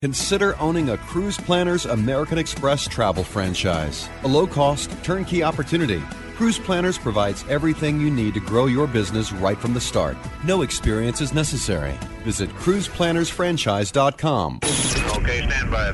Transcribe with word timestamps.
Consider 0.00 0.56
owning 0.60 0.90
a 0.90 0.96
Cruise 0.96 1.36
Planners 1.36 1.84
American 1.84 2.38
Express 2.38 2.86
travel 2.86 3.24
franchise. 3.24 4.08
A 4.22 4.28
low 4.28 4.46
cost, 4.46 4.92
turnkey 5.02 5.42
opportunity. 5.42 6.00
Cruise 6.36 6.56
Planners 6.56 6.96
provides 6.96 7.44
everything 7.48 8.00
you 8.00 8.08
need 8.08 8.32
to 8.34 8.40
grow 8.40 8.66
your 8.66 8.86
business 8.86 9.32
right 9.32 9.58
from 9.58 9.74
the 9.74 9.80
start. 9.80 10.16
No 10.44 10.62
experience 10.62 11.20
is 11.20 11.34
necessary. 11.34 11.98
Visit 12.22 12.48
cruiseplannersfranchise.com. 12.50 14.60
Okay, 14.62 15.48
stand 15.48 15.70
by. 15.72 15.90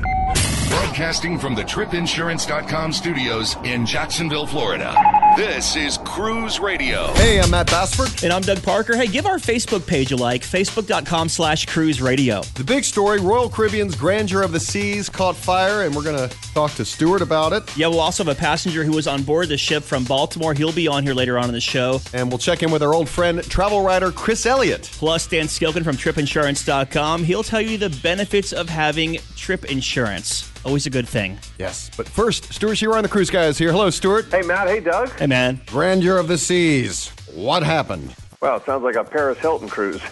Broadcasting 0.69 1.39
from 1.39 1.55
the 1.55 1.63
tripinsurance.com 1.63 2.93
studios 2.93 3.55
in 3.63 3.87
Jacksonville, 3.87 4.45
Florida. 4.45 4.93
This 5.35 5.75
is 5.75 5.97
Cruise 5.97 6.61
Radio. 6.61 7.11
Hey, 7.15 7.41
I'm 7.41 7.49
Matt 7.49 7.67
Bassford. 7.67 8.23
And 8.23 8.31
I'm 8.31 8.41
Doug 8.41 8.63
Parker. 8.63 8.95
Hey, 8.95 9.07
give 9.07 9.25
our 9.25 9.37
Facebook 9.37 9.85
page 9.85 10.13
a 10.13 10.15
like, 10.15 10.43
facebook.com 10.43 11.27
slash 11.27 11.65
cruise 11.65 12.01
radio. 12.01 12.39
The 12.53 12.63
big 12.63 12.85
story 12.85 13.19
Royal 13.19 13.49
Caribbean's 13.49 13.95
Grandeur 13.95 14.43
of 14.43 14.53
the 14.53 14.61
Seas 14.61 15.09
caught 15.09 15.35
fire, 15.35 15.83
and 15.83 15.93
we're 15.93 16.03
going 16.03 16.29
to 16.29 16.33
talk 16.53 16.71
to 16.75 16.85
Stewart 16.85 17.21
about 17.21 17.51
it. 17.51 17.75
Yeah, 17.75 17.87
we'll 17.87 17.99
also 17.99 18.23
have 18.23 18.33
a 18.33 18.39
passenger 18.39 18.85
who 18.85 18.93
was 18.93 19.07
on 19.07 19.23
board 19.23 19.49
the 19.49 19.57
ship 19.57 19.83
from 19.83 20.05
Baltimore. 20.05 20.53
He'll 20.53 20.71
be 20.71 20.87
on 20.87 21.03
here 21.03 21.13
later 21.13 21.37
on 21.37 21.49
in 21.49 21.53
the 21.53 21.59
show. 21.59 21.99
And 22.13 22.29
we'll 22.29 22.37
check 22.37 22.63
in 22.63 22.71
with 22.71 22.81
our 22.81 22.93
old 22.93 23.09
friend, 23.09 23.43
travel 23.43 23.83
writer 23.83 24.13
Chris 24.13 24.45
Elliott. 24.45 24.83
Plus, 24.93 25.27
Dan 25.27 25.49
Skilkin 25.49 25.83
from 25.83 25.97
tripinsurance.com. 25.97 27.25
He'll 27.25 27.43
tell 27.43 27.59
you 27.59 27.77
the 27.77 27.89
benefits 28.01 28.53
of 28.53 28.69
having 28.69 29.17
trip 29.35 29.65
insurance. 29.65 30.49
Always 30.65 30.87
a 30.87 30.89
good 30.89 31.07
thing. 31.07 31.37
Yes, 31.59 31.91
but 31.95 32.07
first, 32.09 32.51
Stewart 32.51 32.75
Chiron 32.77 32.97
on 32.97 33.03
the 33.03 33.09
Cruise 33.09 33.29
Guys 33.29 33.57
here. 33.57 33.71
Hello, 33.71 33.91
Stewart. 33.91 34.25
Hey, 34.31 34.41
Matt. 34.41 34.67
Hey, 34.67 34.79
Doug. 34.79 35.11
Hey, 35.19 35.27
man. 35.27 35.61
Grandeur 35.67 36.17
of 36.17 36.27
the 36.27 36.39
Seas. 36.39 37.09
What 37.35 37.61
happened? 37.61 38.15
Well, 38.41 38.57
it 38.57 38.65
sounds 38.65 38.83
like 38.83 38.95
a 38.95 39.03
Paris 39.03 39.37
Hilton 39.39 39.69
cruise. 39.69 40.01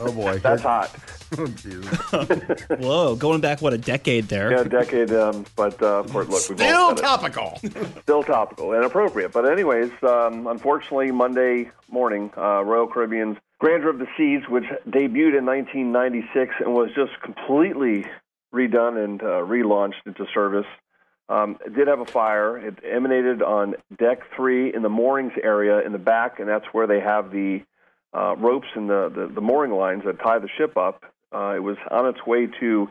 Oh, 0.00 0.12
boy. 0.12 0.38
That's 0.38 0.62
hot. 0.62 0.88
Whoa, 2.78 3.16
going 3.16 3.40
back, 3.40 3.60
what, 3.60 3.72
a 3.72 3.78
decade 3.78 4.28
there? 4.28 4.52
Yeah, 4.52 4.60
a 4.60 4.64
decade, 4.68 5.12
um, 5.12 5.44
but 5.56 5.80
uh, 5.82 5.98
of 6.00 6.12
course, 6.12 6.28
look, 6.28 6.48
we've 6.48 6.58
Still 6.58 6.76
all 6.76 6.90
said 6.90 6.98
it. 6.98 7.02
topical. 7.02 7.60
still 8.02 8.22
topical 8.22 8.72
and 8.72 8.84
appropriate. 8.84 9.32
But 9.32 9.50
anyways, 9.50 9.90
um, 10.02 10.46
unfortunately, 10.46 11.10
Monday 11.10 11.70
morning, 11.90 12.30
uh, 12.36 12.62
Royal 12.64 12.86
Caribbean's 12.86 13.38
Grandeur 13.58 13.90
of 13.90 13.98
the 13.98 14.06
Seas, 14.16 14.48
which 14.48 14.64
debuted 14.88 15.36
in 15.36 15.44
1996 15.46 16.54
and 16.60 16.72
was 16.72 16.90
just 16.94 17.20
completely 17.22 18.06
redone 18.54 19.02
and 19.02 19.22
uh, 19.22 19.26
relaunched 19.26 20.06
into 20.06 20.26
service, 20.32 20.66
um, 21.28 21.58
it 21.64 21.74
did 21.74 21.86
have 21.88 22.00
a 22.00 22.06
fire. 22.06 22.58
It 22.58 22.78
emanated 22.84 23.42
on 23.42 23.76
deck 23.98 24.20
three 24.34 24.74
in 24.74 24.82
the 24.82 24.88
moorings 24.88 25.32
area 25.42 25.80
in 25.86 25.92
the 25.92 25.98
back, 25.98 26.40
and 26.40 26.48
that's 26.48 26.66
where 26.72 26.86
they 26.86 27.00
have 27.00 27.30
the 27.30 27.62
uh, 28.12 28.34
ropes 28.36 28.66
and 28.74 28.90
the, 28.90 29.10
the, 29.14 29.32
the 29.34 29.40
mooring 29.40 29.72
lines 29.72 30.02
that 30.04 30.18
tie 30.18 30.40
the 30.40 30.48
ship 30.58 30.76
up. 30.76 31.04
Uh, 31.32 31.54
it 31.54 31.62
was 31.62 31.76
on 31.90 32.06
its 32.06 32.26
way 32.26 32.48
to 32.58 32.88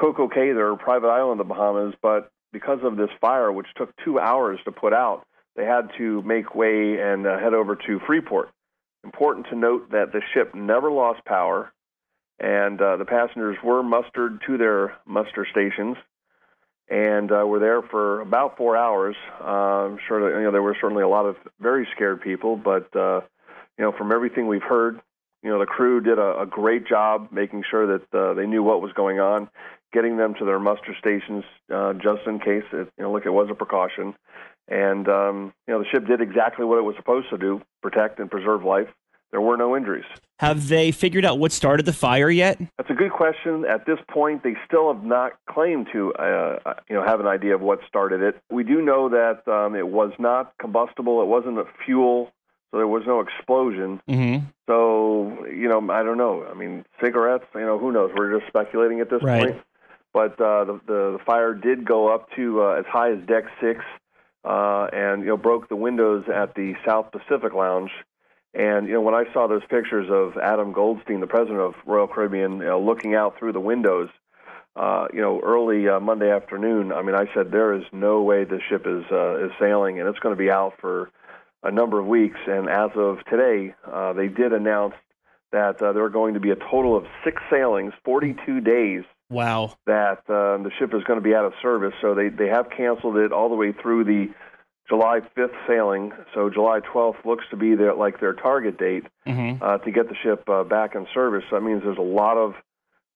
Coco 0.00 0.28
Cay, 0.28 0.52
their 0.52 0.74
private 0.76 1.08
island 1.08 1.40
in 1.40 1.46
the 1.46 1.54
Bahamas, 1.54 1.94
but 2.02 2.30
because 2.52 2.80
of 2.82 2.96
this 2.96 3.10
fire, 3.20 3.52
which 3.52 3.66
took 3.76 3.94
two 4.04 4.18
hours 4.18 4.58
to 4.64 4.72
put 4.72 4.92
out, 4.92 5.24
they 5.54 5.64
had 5.64 5.90
to 5.98 6.22
make 6.22 6.54
way 6.54 6.98
and 7.00 7.26
uh, 7.26 7.38
head 7.38 7.54
over 7.54 7.76
to 7.76 8.00
Freeport. 8.06 8.50
Important 9.04 9.46
to 9.50 9.56
note 9.56 9.90
that 9.92 10.12
the 10.12 10.20
ship 10.34 10.54
never 10.54 10.90
lost 10.90 11.24
power, 11.24 11.72
and 12.38 12.80
uh, 12.80 12.96
the 12.96 13.04
passengers 13.04 13.56
were 13.64 13.82
mustered 13.82 14.42
to 14.46 14.58
their 14.58 14.94
muster 15.06 15.46
stations 15.50 15.96
and 16.88 17.32
uh, 17.32 17.44
were 17.46 17.58
there 17.58 17.82
for 17.82 18.20
about 18.20 18.56
four 18.56 18.76
hours. 18.76 19.16
Uh, 19.40 19.96
sure 20.06 20.30
that 20.30 20.38
you 20.38 20.44
know 20.44 20.52
there 20.52 20.62
were 20.62 20.76
certainly 20.80 21.02
a 21.02 21.08
lot 21.08 21.26
of 21.26 21.36
very 21.60 21.86
scared 21.94 22.20
people, 22.20 22.56
but 22.56 22.94
uh, 22.94 23.20
you 23.78 23.84
know 23.84 23.92
from 23.92 24.12
everything 24.12 24.46
we've 24.46 24.62
heard, 24.62 25.00
you 25.42 25.50
know 25.50 25.58
the 25.58 25.66
crew 25.66 26.00
did 26.00 26.18
a, 26.18 26.40
a 26.42 26.46
great 26.46 26.86
job 26.86 27.28
making 27.32 27.64
sure 27.68 27.98
that 27.98 28.14
uh, 28.14 28.34
they 28.34 28.46
knew 28.46 28.62
what 28.62 28.80
was 28.80 28.92
going 28.92 29.18
on, 29.18 29.48
getting 29.92 30.16
them 30.16 30.34
to 30.38 30.44
their 30.44 30.60
muster 30.60 30.94
stations 30.98 31.44
uh, 31.74 31.92
just 31.94 32.26
in 32.26 32.38
case. 32.38 32.64
It, 32.72 32.88
you 32.96 33.04
know, 33.04 33.12
look, 33.12 33.26
it 33.26 33.30
was 33.30 33.48
a 33.50 33.54
precaution, 33.54 34.14
and 34.68 35.08
um, 35.08 35.52
you 35.66 35.74
know 35.74 35.80
the 35.80 35.88
ship 35.90 36.06
did 36.06 36.20
exactly 36.20 36.64
what 36.64 36.78
it 36.78 36.84
was 36.84 36.94
supposed 36.96 37.30
to 37.30 37.38
do: 37.38 37.62
protect 37.82 38.20
and 38.20 38.30
preserve 38.30 38.62
life. 38.62 38.88
There 39.32 39.40
were 39.40 39.56
no 39.56 39.76
injuries. 39.76 40.04
Have 40.38 40.68
they 40.68 40.92
figured 40.92 41.24
out 41.24 41.38
what 41.38 41.50
started 41.50 41.86
the 41.86 41.92
fire 41.92 42.28
yet? 42.30 42.58
That's 42.76 42.90
a 42.90 42.94
good 42.94 43.10
question. 43.12 43.64
At 43.64 43.86
this 43.86 43.98
point, 44.10 44.42
they 44.42 44.54
still 44.66 44.92
have 44.92 45.02
not 45.02 45.32
claimed 45.48 45.88
to, 45.92 46.12
uh, 46.14 46.74
you 46.88 46.94
know, 46.96 47.02
have 47.04 47.20
an 47.20 47.26
idea 47.26 47.54
of 47.54 47.62
what 47.62 47.80
started 47.88 48.20
it. 48.22 48.36
We 48.50 48.62
do 48.62 48.82
know 48.82 49.08
that 49.08 49.48
um, 49.50 49.74
it 49.74 49.88
was 49.88 50.12
not 50.18 50.52
combustible. 50.58 51.22
It 51.22 51.26
wasn't 51.26 51.58
a 51.58 51.64
fuel, 51.84 52.30
so 52.70 52.76
there 52.76 52.86
was 52.86 53.04
no 53.06 53.20
explosion. 53.20 54.00
Mm-hmm. 54.08 54.44
So, 54.66 55.46
you 55.46 55.68
know, 55.68 55.80
I 55.90 56.02
don't 56.02 56.18
know. 56.18 56.46
I 56.50 56.54
mean, 56.54 56.84
cigarettes. 57.02 57.46
You 57.54 57.62
know, 57.62 57.78
who 57.78 57.90
knows? 57.90 58.10
We're 58.14 58.38
just 58.38 58.48
speculating 58.48 59.00
at 59.00 59.08
this 59.08 59.22
Right. 59.22 59.52
point. 59.52 59.62
But 60.12 60.32
uh, 60.40 60.64
the, 60.64 60.80
the 60.86 61.18
the 61.18 61.18
fire 61.26 61.52
did 61.54 61.84
go 61.86 62.14
up 62.14 62.30
to 62.36 62.62
uh, 62.62 62.68
as 62.80 62.86
high 62.86 63.12
as 63.12 63.18
deck 63.26 63.44
six, 63.60 63.84
uh, 64.44 64.88
and 64.92 65.20
you 65.22 65.28
know 65.28 65.36
broke 65.36 65.68
the 65.68 65.76
windows 65.76 66.24
at 66.34 66.54
the 66.54 66.74
South 66.86 67.10
Pacific 67.12 67.52
Lounge. 67.52 67.90
And 68.56 68.86
you 68.88 68.94
know, 68.94 69.02
when 69.02 69.14
I 69.14 69.24
saw 69.34 69.46
those 69.46 69.62
pictures 69.68 70.08
of 70.10 70.40
Adam 70.42 70.72
Goldstein, 70.72 71.20
the 71.20 71.26
president 71.26 71.60
of 71.60 71.74
Royal 71.84 72.08
Caribbean, 72.08 72.58
you 72.58 72.64
know, 72.64 72.80
looking 72.80 73.14
out 73.14 73.38
through 73.38 73.52
the 73.52 73.60
windows, 73.60 74.08
uh, 74.74 75.08
you 75.12 75.20
know, 75.20 75.40
early 75.44 75.88
uh, 75.88 76.00
Monday 76.00 76.30
afternoon, 76.30 76.90
I 76.90 77.02
mean, 77.02 77.14
I 77.14 77.26
said 77.34 77.50
there 77.50 77.74
is 77.74 77.84
no 77.92 78.22
way 78.22 78.44
this 78.44 78.62
ship 78.68 78.86
is 78.86 79.04
uh, 79.12 79.44
is 79.44 79.52
sailing, 79.60 80.00
and 80.00 80.08
it's 80.08 80.18
going 80.20 80.34
to 80.34 80.38
be 80.38 80.50
out 80.50 80.72
for 80.80 81.10
a 81.62 81.70
number 81.70 82.00
of 82.00 82.06
weeks. 82.06 82.38
And 82.46 82.68
as 82.70 82.90
of 82.96 83.18
today, 83.30 83.74
uh, 83.86 84.14
they 84.14 84.28
did 84.28 84.52
announce 84.54 84.94
that 85.52 85.80
uh, 85.82 85.92
there 85.92 86.04
are 86.04 86.10
going 86.10 86.34
to 86.34 86.40
be 86.40 86.50
a 86.50 86.56
total 86.56 86.96
of 86.96 87.04
six 87.24 87.42
sailings, 87.50 87.92
42 88.04 88.60
days 88.60 89.04
Wow. 89.30 89.76
that 89.86 90.18
uh, 90.28 90.56
the 90.62 90.70
ship 90.78 90.94
is 90.94 91.02
going 91.04 91.18
to 91.18 91.24
be 91.24 91.34
out 91.34 91.44
of 91.44 91.52
service. 91.62 91.94
So 92.00 92.14
they, 92.14 92.28
they 92.28 92.48
have 92.48 92.70
canceled 92.70 93.16
it 93.16 93.32
all 93.32 93.48
the 93.48 93.54
way 93.54 93.72
through 93.72 94.04
the 94.04 94.28
July 94.88 95.20
5th 95.36 95.54
sailing. 95.66 96.12
So 96.34 96.48
July 96.50 96.80
12th 96.80 97.24
looks 97.24 97.44
to 97.50 97.56
be 97.56 97.74
their, 97.74 97.94
like 97.94 98.20
their 98.20 98.32
target 98.34 98.78
date 98.78 99.04
Mm-hmm. 99.26 99.60
uh, 99.60 99.78
to 99.78 99.90
get 99.90 100.08
the 100.08 100.14
ship 100.22 100.48
uh, 100.48 100.62
back 100.62 100.94
in 100.94 101.04
service. 101.12 101.42
So 101.50 101.56
that 101.56 101.62
means 101.62 101.82
there's 101.82 101.98
a 101.98 102.00
lot 102.00 102.36
of 102.36 102.54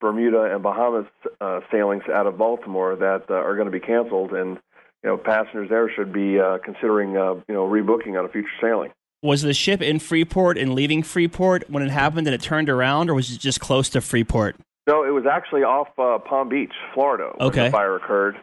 Bermuda 0.01 0.53
and 0.53 0.61
Bahamas 0.61 1.07
uh, 1.41 1.61
sailings 1.71 2.03
out 2.13 2.27
of 2.27 2.37
Baltimore 2.37 2.97
that 2.97 3.27
uh, 3.31 3.35
are 3.35 3.55
going 3.55 3.67
to 3.67 3.71
be 3.71 3.79
canceled, 3.79 4.33
and 4.33 4.59
you 5.05 5.11
know 5.11 5.17
passengers 5.17 5.69
there 5.69 5.89
should 5.95 6.13
be 6.13 6.41
uh, 6.41 6.59
considering 6.65 7.17
uh, 7.17 7.35
you 7.47 7.55
know 7.55 7.65
rebooking 7.69 8.19
on 8.19 8.25
a 8.25 8.29
future 8.29 8.49
sailing. 8.61 8.91
Was 9.23 9.43
the 9.43 9.55
ship 9.55 9.83
in 9.83 9.99
Freeport 10.01 10.59
and 10.59 10.75
leaving 10.75 11.03
Freeport 11.05 11.69
when 11.71 11.83
it 11.85 11.91
happened 11.91 12.27
and 12.27 12.35
it 12.35 12.41
turned 12.43 12.69
around, 12.69 13.09
or 13.09 13.15
was 13.15 13.31
it 13.31 13.39
just 13.39 13.61
close 13.61 13.89
to 13.91 14.01
Freeport? 14.01 14.57
No, 14.89 15.05
it 15.05 15.11
was 15.11 15.27
actually 15.31 15.63
off 15.63 15.89
uh, 15.99 16.19
Palm 16.19 16.49
Beach, 16.49 16.73
Florida, 16.95 17.31
when 17.37 17.51
Okay. 17.51 17.65
the 17.67 17.71
fire 17.71 17.95
occurred, 17.95 18.37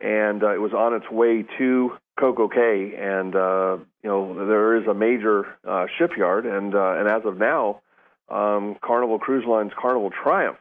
and 0.00 0.42
uh, 0.42 0.54
it 0.54 0.60
was 0.60 0.72
on 0.72 0.94
its 0.94 1.10
way 1.10 1.44
to 1.58 1.90
Coco 2.18 2.48
Cay. 2.48 2.94
And 2.98 3.34
uh, 3.34 3.78
you 4.02 4.10
know 4.10 4.46
there 4.46 4.76
is 4.76 4.86
a 4.86 4.94
major 4.94 5.46
uh, 5.66 5.86
shipyard, 5.98 6.46
and 6.46 6.74
uh, 6.74 6.94
and 6.98 7.08
as 7.08 7.22
of 7.24 7.38
now, 7.38 7.80
um, 8.28 8.76
Carnival 8.82 9.18
Cruise 9.18 9.44
Line's 9.46 9.72
Carnival 9.80 10.10
Triumph 10.10 10.58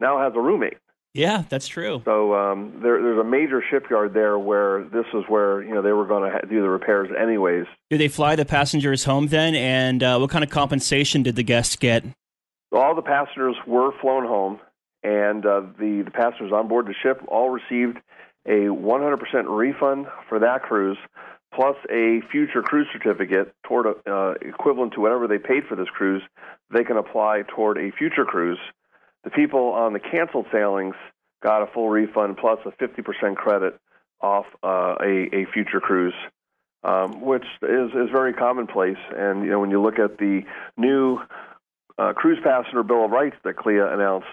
now 0.00 0.18
has 0.22 0.32
a 0.34 0.40
roommate. 0.40 0.78
Yeah, 1.12 1.42
that's 1.48 1.66
true. 1.66 2.02
So 2.04 2.34
um, 2.34 2.78
there, 2.82 3.02
there's 3.02 3.18
a 3.18 3.24
major 3.24 3.62
shipyard 3.68 4.14
there 4.14 4.38
where 4.38 4.84
this 4.84 5.06
is 5.12 5.24
where 5.28 5.62
you 5.62 5.74
know 5.74 5.82
they 5.82 5.92
were 5.92 6.06
going 6.06 6.30
to 6.30 6.38
ha- 6.38 6.46
do 6.48 6.62
the 6.62 6.68
repairs 6.68 7.10
anyways. 7.18 7.66
Did 7.90 8.00
they 8.00 8.08
fly 8.08 8.36
the 8.36 8.44
passengers 8.44 9.04
home 9.04 9.26
then? 9.26 9.56
And 9.56 10.02
uh, 10.02 10.18
what 10.18 10.30
kind 10.30 10.44
of 10.44 10.50
compensation 10.50 11.24
did 11.24 11.34
the 11.34 11.42
guests 11.42 11.74
get? 11.74 12.04
All 12.72 12.94
the 12.94 13.02
passengers 13.02 13.56
were 13.66 13.90
flown 14.00 14.24
home, 14.24 14.60
and 15.02 15.44
uh, 15.44 15.62
the 15.78 16.02
the 16.04 16.12
passengers 16.12 16.52
on 16.52 16.68
board 16.68 16.86
the 16.86 16.94
ship 17.02 17.20
all 17.26 17.50
received 17.50 17.98
a 18.46 18.68
100% 18.68 19.18
refund 19.48 20.06
for 20.28 20.38
that 20.38 20.62
cruise, 20.62 20.98
plus 21.54 21.76
a 21.90 22.20
future 22.30 22.62
cruise 22.62 22.86
certificate 22.92 23.54
toward 23.64 23.86
a, 23.86 24.10
uh, 24.10 24.34
equivalent 24.40 24.94
to 24.94 25.00
whatever 25.00 25.26
they 25.26 25.38
paid 25.38 25.64
for 25.68 25.76
this 25.76 25.88
cruise. 25.88 26.22
They 26.72 26.84
can 26.84 26.96
apply 26.96 27.42
toward 27.48 27.78
a 27.78 27.90
future 27.90 28.24
cruise. 28.24 28.58
The 29.24 29.30
people 29.30 29.72
on 29.72 29.92
the 29.92 30.00
canceled 30.00 30.46
sailings 30.52 30.94
got 31.42 31.62
a 31.62 31.66
full 31.66 31.88
refund 31.88 32.36
plus 32.36 32.58
a 32.64 32.70
50% 32.70 33.36
credit 33.36 33.78
off 34.20 34.46
uh, 34.62 34.94
a, 35.00 35.28
a 35.34 35.46
future 35.52 35.80
cruise. 35.80 36.14
Um, 36.82 37.20
which 37.20 37.44
is, 37.60 37.90
is 37.90 38.08
very 38.10 38.32
commonplace, 38.32 38.96
and 39.14 39.44
you 39.44 39.50
know 39.50 39.60
when 39.60 39.70
you 39.70 39.82
look 39.82 39.98
at 39.98 40.16
the 40.16 40.44
new 40.78 41.18
uh, 41.98 42.14
cruise 42.14 42.38
passenger 42.42 42.82
bill 42.82 43.04
of 43.04 43.10
rights 43.10 43.36
that 43.44 43.56
CLIA 43.56 43.92
announced 43.92 44.26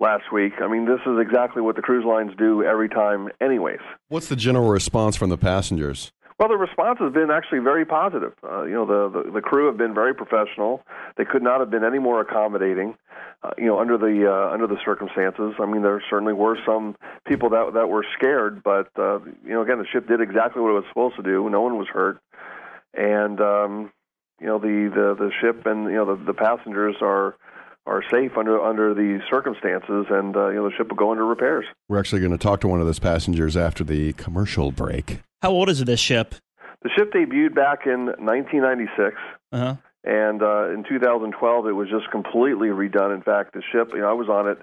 last 0.00 0.32
week. 0.32 0.54
I 0.60 0.68
mean, 0.68 0.86
this 0.86 1.00
is 1.06 1.18
exactly 1.20 1.62
what 1.62 1.76
the 1.76 1.82
cruise 1.82 2.04
lines 2.04 2.32
do 2.38 2.62
every 2.62 2.88
time, 2.88 3.28
anyways. 3.40 3.80
What's 4.08 4.28
the 4.28 4.36
general 4.36 4.68
response 4.68 5.16
from 5.16 5.30
the 5.30 5.38
passengers? 5.38 6.12
Well, 6.38 6.48
the 6.48 6.56
response 6.56 7.00
has 7.00 7.12
been 7.12 7.32
actually 7.32 7.58
very 7.58 7.84
positive. 7.84 8.32
Uh, 8.44 8.62
you 8.62 8.74
know, 8.74 8.86
the, 8.86 9.24
the 9.24 9.30
the 9.32 9.40
crew 9.40 9.66
have 9.66 9.76
been 9.76 9.92
very 9.92 10.14
professional. 10.14 10.82
They 11.16 11.24
could 11.24 11.42
not 11.42 11.58
have 11.58 11.68
been 11.68 11.82
any 11.82 11.98
more 11.98 12.20
accommodating. 12.20 12.96
Uh, 13.42 13.50
you 13.56 13.66
know, 13.66 13.78
under 13.80 13.98
the 13.98 14.26
uh, 14.28 14.52
under 14.52 14.68
the 14.68 14.78
circumstances. 14.84 15.54
I 15.58 15.66
mean, 15.66 15.82
there 15.82 16.02
certainly 16.08 16.32
were 16.32 16.56
some 16.64 16.96
people 17.26 17.50
that 17.50 17.72
that 17.74 17.88
were 17.88 18.04
scared, 18.16 18.62
but 18.62 18.88
uh, 18.96 19.18
you 19.44 19.50
know, 19.50 19.62
again, 19.62 19.78
the 19.78 19.86
ship 19.92 20.06
did 20.06 20.20
exactly 20.20 20.62
what 20.62 20.70
it 20.70 20.74
was 20.74 20.84
supposed 20.88 21.16
to 21.16 21.22
do. 21.22 21.48
No 21.50 21.60
one 21.60 21.76
was 21.76 21.88
hurt, 21.88 22.20
and 22.94 23.40
um, 23.40 23.92
you 24.40 24.46
know, 24.46 24.58
the, 24.58 24.90
the 24.94 25.24
the 25.24 25.30
ship 25.40 25.66
and 25.66 25.84
you 25.84 25.96
know 25.96 26.16
the, 26.16 26.24
the 26.24 26.34
passengers 26.34 26.96
are 27.00 27.36
are 27.86 28.02
safe 28.10 28.32
under 28.36 28.60
under 28.60 28.94
the 28.94 29.20
circumstances, 29.30 30.06
and 30.10 30.36
uh, 30.36 30.48
you 30.48 30.56
know 30.56 30.68
the 30.68 30.76
ship 30.76 30.88
will 30.88 30.96
go 30.96 31.12
into 31.12 31.24
repairs. 31.24 31.64
We're 31.88 31.98
actually 31.98 32.20
going 32.20 32.32
to 32.32 32.38
talk 32.38 32.60
to 32.60 32.68
one 32.68 32.80
of 32.80 32.86
those 32.86 32.98
passengers 32.98 33.56
after 33.56 33.84
the 33.84 34.12
commercial 34.14 34.72
break. 34.72 35.20
How 35.42 35.50
old 35.50 35.68
is 35.68 35.84
this 35.84 36.00
ship? 36.00 36.34
The 36.82 36.90
ship 36.96 37.12
debuted 37.12 37.54
back 37.54 37.86
in 37.86 38.06
1996. 38.18 39.16
Uh-huh. 39.52 39.76
And 40.04 40.42
uh, 40.42 40.70
in 40.70 40.84
2012, 40.88 41.66
it 41.66 41.72
was 41.72 41.88
just 41.88 42.10
completely 42.10 42.68
redone. 42.68 43.14
In 43.14 43.22
fact, 43.22 43.52
the 43.52 43.62
ship, 43.72 43.90
you 43.92 44.00
know, 44.00 44.08
I 44.08 44.12
was 44.12 44.28
on 44.28 44.48
it 44.48 44.58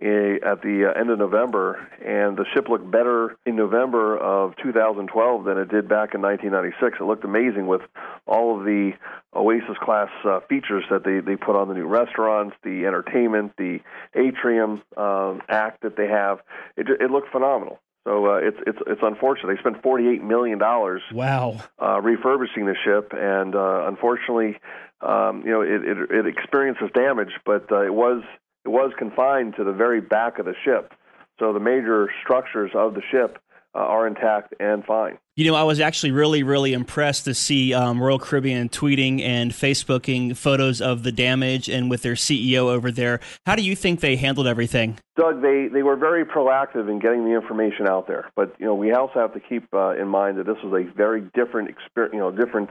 at 0.00 0.62
the 0.62 0.90
uh, 0.90 0.98
end 0.98 1.10
of 1.10 1.18
November, 1.18 1.86
and 2.04 2.36
the 2.36 2.46
ship 2.54 2.68
looked 2.68 2.90
better 2.90 3.36
in 3.44 3.56
November 3.56 4.16
of 4.16 4.56
2012 4.62 5.44
than 5.44 5.58
it 5.58 5.68
did 5.68 5.88
back 5.88 6.14
in 6.14 6.22
1996. 6.22 6.98
It 7.00 7.04
looked 7.04 7.24
amazing 7.24 7.66
with 7.66 7.82
all 8.26 8.58
of 8.58 8.64
the 8.64 8.92
Oasis 9.34 9.76
class 9.82 10.08
uh, 10.24 10.40
features 10.48 10.84
that 10.90 11.04
they, 11.04 11.20
they 11.20 11.36
put 11.36 11.54
on 11.54 11.68
the 11.68 11.74
new 11.74 11.86
restaurants, 11.86 12.56
the 12.64 12.86
entertainment, 12.86 13.52
the 13.58 13.80
atrium 14.14 14.82
um, 14.96 15.42
act 15.48 15.82
that 15.82 15.96
they 15.96 16.08
have. 16.08 16.40
It, 16.76 16.88
it 16.88 17.10
looked 17.10 17.30
phenomenal. 17.30 17.78
So 18.04 18.26
uh, 18.26 18.36
it's 18.36 18.56
it's 18.66 18.78
it's 18.86 19.02
unfortunate. 19.02 19.54
They 19.54 19.60
spent 19.60 19.82
forty 19.82 20.08
eight 20.08 20.24
million 20.24 20.58
dollars. 20.58 21.02
Wow. 21.12 21.58
Uh, 21.80 22.00
refurbishing 22.00 22.64
the 22.64 22.74
ship, 22.82 23.12
and 23.12 23.54
uh, 23.54 23.84
unfortunately, 23.86 24.58
um, 25.02 25.42
you 25.44 25.50
know, 25.52 25.60
it, 25.60 25.84
it 25.84 26.10
it 26.10 26.26
experiences 26.26 26.88
damage, 26.94 27.32
but 27.44 27.70
uh, 27.70 27.84
it 27.84 27.92
was 27.92 28.22
it 28.64 28.68
was 28.68 28.92
confined 28.98 29.54
to 29.56 29.64
the 29.64 29.72
very 29.72 30.00
back 30.00 30.38
of 30.38 30.46
the 30.46 30.54
ship. 30.64 30.92
So 31.38 31.52
the 31.52 31.60
major 31.60 32.10
structures 32.22 32.70
of 32.74 32.94
the 32.94 33.02
ship 33.10 33.38
uh, 33.74 33.78
are 33.78 34.06
intact 34.06 34.54
and 34.58 34.84
fine. 34.84 35.18
You 35.36 35.50
know, 35.50 35.54
I 35.54 35.62
was 35.62 35.80
actually 35.80 36.10
really, 36.10 36.42
really 36.42 36.72
impressed 36.72 37.24
to 37.24 37.34
see 37.34 37.72
um, 37.72 38.02
Royal 38.02 38.18
Caribbean 38.18 38.68
tweeting 38.68 39.22
and 39.22 39.52
Facebooking 39.52 40.36
photos 40.36 40.82
of 40.82 41.02
the 41.02 41.12
damage 41.12 41.68
and 41.68 41.88
with 41.88 42.02
their 42.02 42.14
CEO 42.14 42.68
over 42.68 42.90
there. 42.90 43.20
How 43.46 43.54
do 43.54 43.62
you 43.62 43.74
think 43.74 44.00
they 44.00 44.16
handled 44.16 44.46
everything? 44.46 44.98
Doug, 45.16 45.40
they, 45.40 45.68
they 45.68 45.82
were 45.82 45.96
very 45.96 46.24
proactive 46.24 46.90
in 46.90 46.98
getting 46.98 47.24
the 47.24 47.34
information 47.34 47.86
out 47.88 48.06
there. 48.06 48.30
But, 48.34 48.54
you 48.58 48.66
know, 48.66 48.74
we 48.74 48.92
also 48.92 49.20
have 49.20 49.32
to 49.34 49.40
keep 49.40 49.72
uh, 49.72 49.90
in 49.90 50.08
mind 50.08 50.36
that 50.38 50.46
this 50.46 50.58
was 50.62 50.72
a 50.74 50.92
very 50.94 51.22
different 51.32 51.70
experience, 51.70 52.12
you 52.12 52.20
know, 52.20 52.30
different 52.30 52.70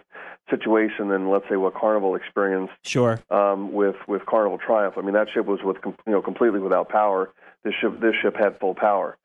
situation 0.49 1.07
than, 1.09 1.29
let's 1.29 1.45
say, 1.49 1.55
what 1.55 1.73
Carnival 1.73 2.15
experienced 2.15 2.73
sure. 2.83 3.19
Um, 3.31 3.71
with, 3.71 3.95
with 4.07 4.25
Carnival 4.25 4.57
Triumph. 4.57 4.95
I 4.97 5.01
mean, 5.01 5.13
that 5.13 5.27
ship 5.33 5.45
was 5.45 5.61
with, 5.63 5.77
you 5.85 5.95
know, 6.11 6.21
completely 6.21 6.59
without 6.59 6.89
power. 6.89 7.31
This 7.63 7.73
ship, 7.81 7.99
this 7.99 8.13
ship 8.21 8.35
had 8.37 8.59
full 8.59 8.75
power. 8.75 9.17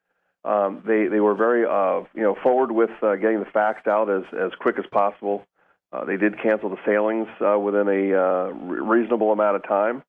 Um, 0.45 0.83
they 0.87 1.07
they 1.07 1.21
were 1.21 1.35
very 1.35 1.65
uh, 1.65 2.05
you 2.15 2.23
know 2.23 2.37
forward 2.43 2.71
with 2.71 2.91
uh, 3.03 3.17
getting 3.17 3.41
the 3.41 3.47
facts 3.47 3.87
out 3.87 4.11
as 4.11 4.25
as 4.39 4.53
quick 4.59 4.79
as 4.79 4.85
possible. 4.91 5.47
Uh, 5.93 6.05
they 6.05 6.17
did 6.17 6.43
cancel 6.43 6.69
the 6.69 6.79
sailings 6.85 7.29
uh, 7.41 7.59
within 7.59 7.89
a 7.89 8.15
uh, 8.15 8.49
re- 8.51 8.99
reasonable 8.99 9.33
amount 9.33 9.57
of 9.57 9.63
time, 9.67 10.03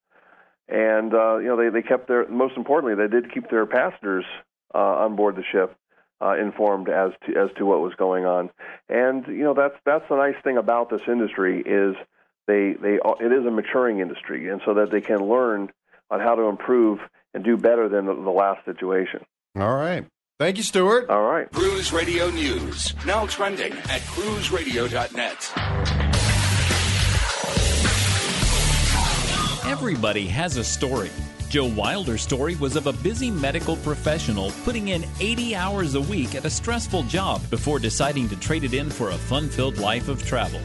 and 0.67 1.13
uh, 1.13 1.37
you 1.37 1.47
know 1.47 1.55
they 1.55 1.69
they 1.69 1.81
kept 1.81 2.07
their 2.07 2.27
most 2.27 2.57
importantly 2.57 2.95
they 2.95 3.09
did 3.09 3.33
keep 3.33 3.49
their 3.49 3.65
passengers 3.65 4.25
uh, 4.73 4.77
on 4.77 5.15
board 5.15 5.35
the 5.35 5.43
ship 5.43 5.77
uh, 6.21 6.35
informed 6.38 6.89
as 6.89 7.11
to 7.25 7.39
as 7.39 7.49
to 7.57 7.65
what 7.65 7.79
was 7.79 7.93
going 7.95 8.25
on. 8.25 8.49
And 8.89 9.25
you 9.27 9.43
know 9.43 9.53
that's 9.53 9.75
that's 9.85 10.07
the 10.09 10.15
nice 10.15 10.41
thing 10.43 10.57
about 10.57 10.89
this 10.89 11.01
industry 11.07 11.61
is 11.61 11.95
they 12.47 12.73
they 12.73 12.99
it 13.19 13.31
is 13.31 13.45
a 13.45 13.51
maturing 13.51 13.99
industry, 13.99 14.49
and 14.49 14.61
so 14.65 14.73
that 14.75 14.91
they 14.91 15.01
can 15.01 15.19
learn 15.19 15.71
on 16.09 16.19
how 16.19 16.35
to 16.35 16.43
improve 16.43 16.99
and 17.33 17.43
do 17.43 17.57
better 17.57 17.89
than 17.89 18.05
the, 18.05 18.13
the 18.13 18.31
last 18.31 18.63
situation. 18.65 19.25
All 19.57 19.75
right. 19.75 20.05
Thank 20.37 20.57
you, 20.57 20.63
Stewart. 20.63 21.09
All 21.09 21.23
right. 21.23 21.49
Cruise 21.49 21.93
Radio 21.93 22.29
News, 22.29 22.93
now 23.05 23.25
trending 23.25 23.71
at 23.71 24.01
cruiseradio.net. 24.01 25.53
Everybody 29.65 30.27
has 30.27 30.57
a 30.57 30.63
story. 30.65 31.09
Joe 31.47 31.67
Wilder's 31.67 32.21
story 32.21 32.57
was 32.57 32.75
of 32.75 32.87
a 32.87 32.91
busy 32.91 33.31
medical 33.31 33.77
professional 33.77 34.51
putting 34.65 34.89
in 34.89 35.05
80 35.21 35.55
hours 35.55 35.95
a 35.95 36.01
week 36.01 36.35
at 36.35 36.43
a 36.43 36.49
stressful 36.49 37.03
job 37.03 37.41
before 37.49 37.79
deciding 37.79 38.27
to 38.27 38.35
trade 38.35 38.65
it 38.65 38.73
in 38.73 38.89
for 38.89 39.11
a 39.11 39.17
fun 39.17 39.47
filled 39.47 39.77
life 39.77 40.09
of 40.09 40.21
travel. 40.25 40.59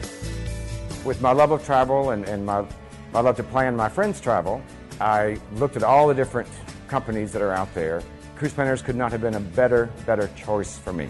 With 1.05 1.21
my 1.21 1.31
love 1.31 1.51
of 1.51 1.65
travel 1.65 2.09
and, 2.09 2.25
and 2.25 2.45
my, 2.45 2.65
my 3.13 3.21
love 3.21 3.37
to 3.37 3.43
plan 3.43 3.77
my 3.77 3.87
friends' 3.87 4.19
travel, 4.19 4.61
I 4.99 5.39
looked 5.53 5.77
at 5.77 5.83
all 5.83 6.09
the 6.09 6.13
different 6.13 6.49
companies 6.89 7.31
that 7.31 7.41
are 7.41 7.53
out 7.53 7.73
there 7.73 8.03
Cruise 8.41 8.53
Planners 8.53 8.81
could 8.81 8.95
not 8.95 9.11
have 9.11 9.21
been 9.21 9.35
a 9.35 9.39
better, 9.39 9.87
better 10.07 10.27
choice 10.35 10.75
for 10.75 10.91
me. 10.91 11.07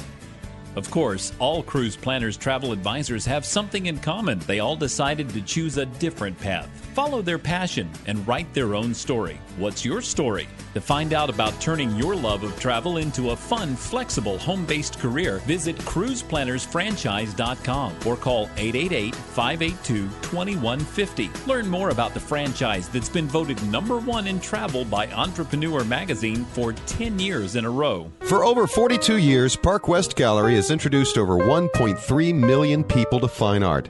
Of 0.76 0.92
course, 0.92 1.32
all 1.40 1.64
Cruise 1.64 1.96
Planners 1.96 2.36
travel 2.36 2.74
advisors 2.74 3.26
have 3.26 3.46
something 3.46 3.86
in 3.86 4.00
common. 4.00 4.40
They 4.40 4.60
all 4.60 4.76
decided 4.76 5.30
to 5.30 5.42
choose 5.42 5.78
a 5.78 5.86
different 5.86 6.38
path, 6.42 6.68
follow 6.92 7.22
their 7.22 7.40
passion, 7.40 7.90
and 8.08 8.26
write 8.28 8.54
their 8.54 8.76
own 8.76 8.94
story. 8.94 9.40
What's 9.58 9.84
your 9.84 10.02
story? 10.02 10.48
To 10.74 10.82
find 10.82 11.14
out 11.14 11.30
about 11.30 11.60
turning 11.60 11.94
your 11.96 12.16
love 12.16 12.44
of 12.44 12.58
travel 12.60 12.98
into 12.98 13.32
a 13.32 13.36
fun, 13.36 13.76
flexible, 13.76 14.38
home 14.38 14.66
based 14.66 15.00
career, 15.00 15.40
visit 15.40 15.76
cruiseplannersfranchise.com 15.78 17.96
or 18.06 18.16
call 18.16 18.44
888 18.58 19.16
582 19.16 20.08
2150. 20.22 21.30
Learn 21.48 21.68
more 21.68 21.90
about 21.90 22.14
the 22.14 22.20
franchise 22.20 22.88
that's 22.90 23.10
been 23.10 23.28
voted 23.28 23.62
number 23.68 23.98
one 23.98 24.28
in 24.28 24.40
travel 24.40 24.86
by 24.86 25.08
Entrepreneur 25.12 25.84
Magazine 25.84 26.46
for 26.46 26.74
10 26.74 27.18
years 27.20 27.56
in 27.56 27.66
a 27.66 27.70
row. 27.70 28.12
For 28.22 28.46
over 28.46 28.68
42 28.68 29.18
years, 29.18 29.56
Park 29.56 29.88
West 29.88 30.16
Gallery 30.16 30.56
has 30.56 30.72
introduced 30.72 31.18
over 31.18 31.36
1.3 31.36 32.36
million 32.36 32.84
people 32.84 33.20
to 33.20 33.28
fine 33.28 33.64
art. 33.64 33.90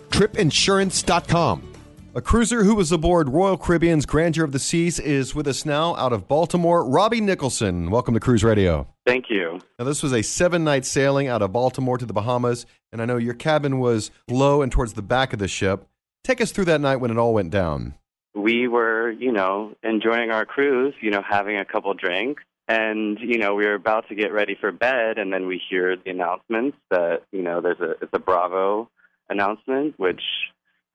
tripinsurance.com. 0.11 1.71
A 2.13 2.21
cruiser 2.21 2.65
who 2.65 2.75
was 2.75 2.91
aboard 2.91 3.29
Royal 3.29 3.57
Caribbean's 3.57 4.05
Grandeur 4.05 4.43
of 4.43 4.51
the 4.51 4.59
Seas 4.59 4.99
is 4.99 5.33
with 5.33 5.47
us 5.47 5.65
now 5.65 5.95
out 5.95 6.11
of 6.11 6.27
Baltimore. 6.27 6.85
Robbie 6.85 7.21
Nicholson, 7.21 7.89
welcome 7.89 8.13
to 8.13 8.19
Cruise 8.19 8.43
Radio. 8.43 8.85
Thank 9.05 9.29
you. 9.29 9.61
Now, 9.79 9.85
this 9.85 10.03
was 10.03 10.11
a 10.11 10.21
seven 10.21 10.65
night 10.65 10.85
sailing 10.85 11.29
out 11.29 11.41
of 11.41 11.53
Baltimore 11.53 11.97
to 11.97 12.05
the 12.05 12.11
Bahamas, 12.11 12.65
and 12.91 13.01
I 13.01 13.05
know 13.05 13.15
your 13.15 13.33
cabin 13.33 13.79
was 13.79 14.11
low 14.27 14.61
and 14.61 14.69
towards 14.69 14.91
the 14.93 15.01
back 15.01 15.31
of 15.31 15.39
the 15.39 15.47
ship. 15.47 15.87
Take 16.25 16.41
us 16.41 16.51
through 16.51 16.65
that 16.65 16.81
night 16.81 16.97
when 16.97 17.11
it 17.11 17.17
all 17.17 17.33
went 17.33 17.49
down. 17.49 17.93
We 18.35 18.67
were, 18.67 19.09
you 19.11 19.31
know, 19.31 19.75
enjoying 19.81 20.31
our 20.31 20.45
cruise, 20.45 20.93
you 20.99 21.11
know, 21.11 21.23
having 21.27 21.57
a 21.57 21.65
couple 21.65 21.93
drinks. 21.93 22.43
And, 22.67 23.17
you 23.21 23.37
know, 23.37 23.55
we 23.55 23.65
were 23.65 23.73
about 23.73 24.09
to 24.09 24.15
get 24.15 24.33
ready 24.33 24.57
for 24.59 24.73
bed, 24.73 25.17
and 25.17 25.31
then 25.31 25.47
we 25.47 25.61
hear 25.69 25.95
the 25.95 26.11
announcements 26.11 26.77
that, 26.89 27.21
you 27.31 27.41
know, 27.41 27.61
there's 27.61 27.79
a, 27.79 27.91
it's 28.01 28.13
a 28.13 28.19
Bravo 28.19 28.89
announcement, 29.31 29.97
which 29.97 30.21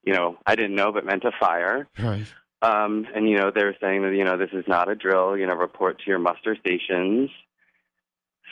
you 0.05 0.13
know 0.13 0.37
I 0.47 0.55
didn't 0.55 0.77
know, 0.77 0.93
but 0.93 1.05
meant 1.05 1.25
a 1.25 1.33
fire. 1.39 1.89
Right. 1.99 2.27
Um, 2.63 3.07
and 3.15 3.29
you 3.29 3.37
know 3.37 3.51
they 3.55 3.65
were 3.65 3.77
saying 3.81 4.03
that 4.03 4.15
you 4.15 4.25
know 4.25 4.37
this 4.37 4.51
is 4.53 4.65
not 4.69 4.91
a 4.91 4.95
drill. 4.95 5.37
You 5.37 5.47
know, 5.47 5.55
report 5.55 5.99
to 5.99 6.05
your 6.07 6.19
muster 6.19 6.57
stations. 6.59 7.31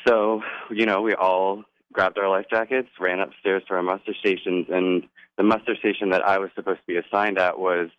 So 0.07 0.43
you 0.71 0.87
know 0.87 1.03
we 1.03 1.15
all 1.15 1.65
grabbed 1.93 2.19
our 2.19 2.29
life 2.29 2.47
jackets, 2.51 2.89
ran 3.01 3.21
upstairs 3.21 3.63
to 3.69 3.75
our 3.75 3.83
muster 3.83 4.15
stations, 4.19 4.67
and 4.69 5.05
the 5.37 5.45
muster 5.45 5.77
station 5.77 6.11
that 6.11 6.27
I 6.27 6.39
was 6.39 6.51
supposed 6.55 6.81
to 6.81 6.87
be 6.87 6.97
assigned 6.97 7.39
at 7.39 7.59
was 7.59 7.91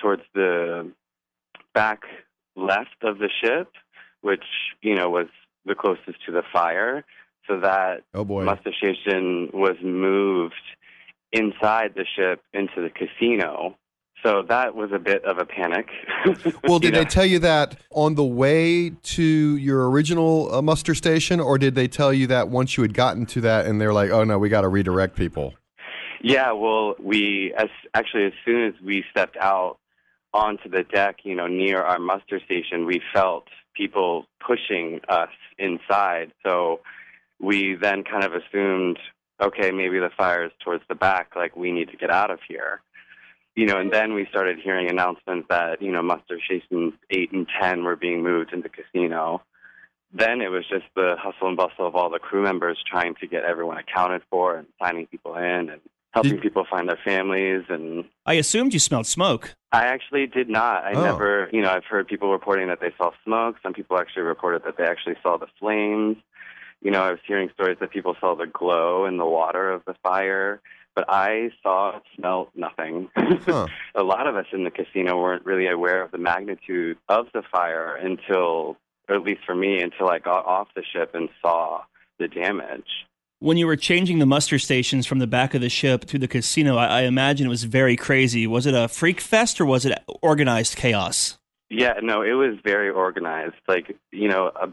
towards 0.00 0.22
the 0.34 0.90
back 1.74 2.02
left 2.56 3.02
of 3.02 3.18
the 3.18 3.30
ship, 3.42 3.68
which 4.20 4.44
you 4.80 4.94
know 4.94 5.10
was 5.10 5.28
the 5.64 5.74
closest 5.74 6.24
to 6.26 6.32
the 6.32 6.42
fire. 6.52 7.04
So 7.46 7.60
that 7.60 8.04
oh 8.14 8.24
boy. 8.24 8.44
muster 8.44 8.72
station 8.72 9.50
was 9.52 9.76
moved 9.82 10.54
inside 11.32 11.94
the 11.94 12.04
ship 12.16 12.42
into 12.52 12.82
the 12.82 12.90
casino. 12.90 13.76
So 14.22 14.42
that 14.48 14.76
was 14.76 14.90
a 14.92 14.98
bit 15.00 15.24
of 15.24 15.38
a 15.38 15.44
panic. 15.44 15.88
well, 16.64 16.78
did 16.78 16.88
You 16.88 16.92
know? 16.92 16.98
they 16.98 17.04
tell 17.04 17.26
you 17.26 17.40
that 17.40 17.76
on 17.90 18.14
the 18.14 18.24
way 18.24 18.90
to 18.90 19.56
your 19.56 19.90
original 19.90 20.54
uh, 20.54 20.62
muster 20.62 20.94
station, 20.94 21.40
or 21.40 21.58
did 21.58 21.74
they 21.74 21.88
tell 21.88 22.12
you 22.12 22.28
that 22.28 22.48
once 22.48 22.76
you 22.76 22.82
had 22.82 22.94
gotten 22.94 23.26
to 23.26 23.40
that 23.40 23.66
and 23.66 23.80
they're 23.80 23.92
like, 23.92 24.10
oh 24.10 24.22
no, 24.22 24.38
we 24.38 24.48
got 24.48 24.60
to 24.60 24.68
redirect 24.68 25.16
people? 25.16 25.54
Yeah, 26.22 26.52
well, 26.52 26.94
we 27.00 27.52
as 27.58 27.68
actually 27.94 28.26
as 28.26 28.32
soon 28.44 28.68
as 28.68 28.74
we 28.84 29.04
stepped 29.10 29.36
out 29.36 29.78
onto 30.32 30.68
the 30.68 30.84
deck, 30.84 31.16
you 31.24 31.34
know, 31.34 31.48
near 31.48 31.82
our 31.82 31.98
muster 31.98 32.40
station, 32.44 32.86
we 32.86 33.02
felt 33.12 33.48
people 33.74 34.26
pushing 34.46 35.00
us 35.08 35.30
inside. 35.58 36.32
So 36.44 36.80
we 37.40 37.74
then 37.74 38.04
kind 38.04 38.24
of 38.24 38.32
assumed, 38.34 38.98
okay, 39.40 39.70
maybe 39.70 39.98
the 39.98 40.10
fire 40.16 40.44
is 40.46 40.52
towards 40.64 40.82
the 40.88 40.94
back, 40.94 41.32
like 41.36 41.56
we 41.56 41.72
need 41.72 41.90
to 41.90 41.96
get 41.96 42.10
out 42.10 42.30
of 42.30 42.38
here. 42.48 42.80
You 43.54 43.66
know, 43.66 43.78
and 43.78 43.92
then 43.92 44.14
we 44.14 44.26
started 44.30 44.58
hearing 44.62 44.88
announcements 44.88 45.46
that, 45.50 45.82
you 45.82 45.92
know, 45.92 46.02
muster 46.02 46.38
stations 46.44 46.94
8 47.10 47.32
and 47.32 47.46
10 47.60 47.84
were 47.84 47.96
being 47.96 48.22
moved 48.22 48.52
into 48.52 48.68
casino. 48.70 49.42
Then 50.14 50.40
it 50.40 50.48
was 50.50 50.64
just 50.68 50.84
the 50.96 51.16
hustle 51.18 51.48
and 51.48 51.56
bustle 51.56 51.86
of 51.86 51.94
all 51.94 52.08
the 52.10 52.18
crew 52.18 52.42
members 52.42 52.78
trying 52.90 53.14
to 53.16 53.26
get 53.26 53.44
everyone 53.44 53.76
accounted 53.78 54.22
for 54.30 54.56
and 54.56 54.66
signing 54.82 55.06
people 55.06 55.36
in 55.36 55.68
and 55.70 55.80
helping 56.12 56.38
people 56.38 56.66
find 56.70 56.88
their 56.88 56.98
families 57.02 57.64
and 57.70 58.04
I 58.26 58.34
assumed 58.34 58.74
you 58.74 58.78
smelled 58.78 59.06
smoke. 59.06 59.54
I 59.72 59.84
actually 59.86 60.26
did 60.26 60.50
not. 60.50 60.84
I 60.84 60.92
Oh. 60.92 61.02
never, 61.02 61.48
you 61.52 61.62
know, 61.62 61.70
I've 61.70 61.86
heard 61.86 62.06
people 62.06 62.30
reporting 62.30 62.68
that 62.68 62.80
they 62.80 62.92
saw 62.98 63.12
smoke. 63.24 63.56
Some 63.62 63.72
people 63.72 63.98
actually 63.98 64.22
reported 64.24 64.62
that 64.64 64.76
they 64.76 64.84
actually 64.84 65.16
saw 65.22 65.38
the 65.38 65.46
flames. 65.58 66.18
You 66.82 66.90
know, 66.90 67.02
I 67.02 67.10
was 67.10 67.20
hearing 67.26 67.48
stories 67.54 67.78
that 67.80 67.92
people 67.92 68.16
saw 68.20 68.34
the 68.34 68.46
glow 68.46 69.06
in 69.06 69.16
the 69.16 69.24
water 69.24 69.70
of 69.70 69.84
the 69.86 69.94
fire, 70.02 70.60
but 70.96 71.04
I 71.08 71.50
saw, 71.62 72.00
smelled 72.16 72.48
nothing. 72.56 73.08
A 73.16 74.02
lot 74.02 74.26
of 74.26 74.36
us 74.36 74.46
in 74.52 74.64
the 74.64 74.70
casino 74.70 75.20
weren't 75.20 75.46
really 75.46 75.68
aware 75.68 76.02
of 76.02 76.10
the 76.10 76.18
magnitude 76.18 76.98
of 77.08 77.26
the 77.32 77.42
fire 77.50 77.94
until, 77.94 78.76
or 79.08 79.14
at 79.14 79.22
least 79.22 79.42
for 79.46 79.54
me, 79.54 79.80
until 79.80 80.08
I 80.08 80.18
got 80.18 80.44
off 80.44 80.68
the 80.74 80.82
ship 80.82 81.14
and 81.14 81.28
saw 81.40 81.82
the 82.18 82.26
damage. 82.26 83.06
When 83.38 83.56
you 83.56 83.66
were 83.66 83.76
changing 83.76 84.18
the 84.18 84.26
muster 84.26 84.58
stations 84.58 85.06
from 85.06 85.18
the 85.18 85.26
back 85.26 85.54
of 85.54 85.60
the 85.60 85.68
ship 85.68 86.04
to 86.06 86.18
the 86.18 86.28
casino, 86.28 86.76
I, 86.76 86.86
I 86.86 87.02
imagine 87.02 87.46
it 87.46 87.50
was 87.50 87.64
very 87.64 87.96
crazy. 87.96 88.46
Was 88.46 88.66
it 88.66 88.74
a 88.74 88.88
freak 88.88 89.20
fest 89.20 89.60
or 89.60 89.64
was 89.64 89.84
it 89.84 89.98
organized 90.20 90.76
chaos? 90.76 91.38
Yeah, 91.68 91.94
no, 92.02 92.20
it 92.22 92.34
was 92.34 92.58
very 92.62 92.90
organized. 92.90 93.54
Like, 93.66 93.96
you 94.10 94.28
know, 94.28 94.52
uh, 94.54 94.66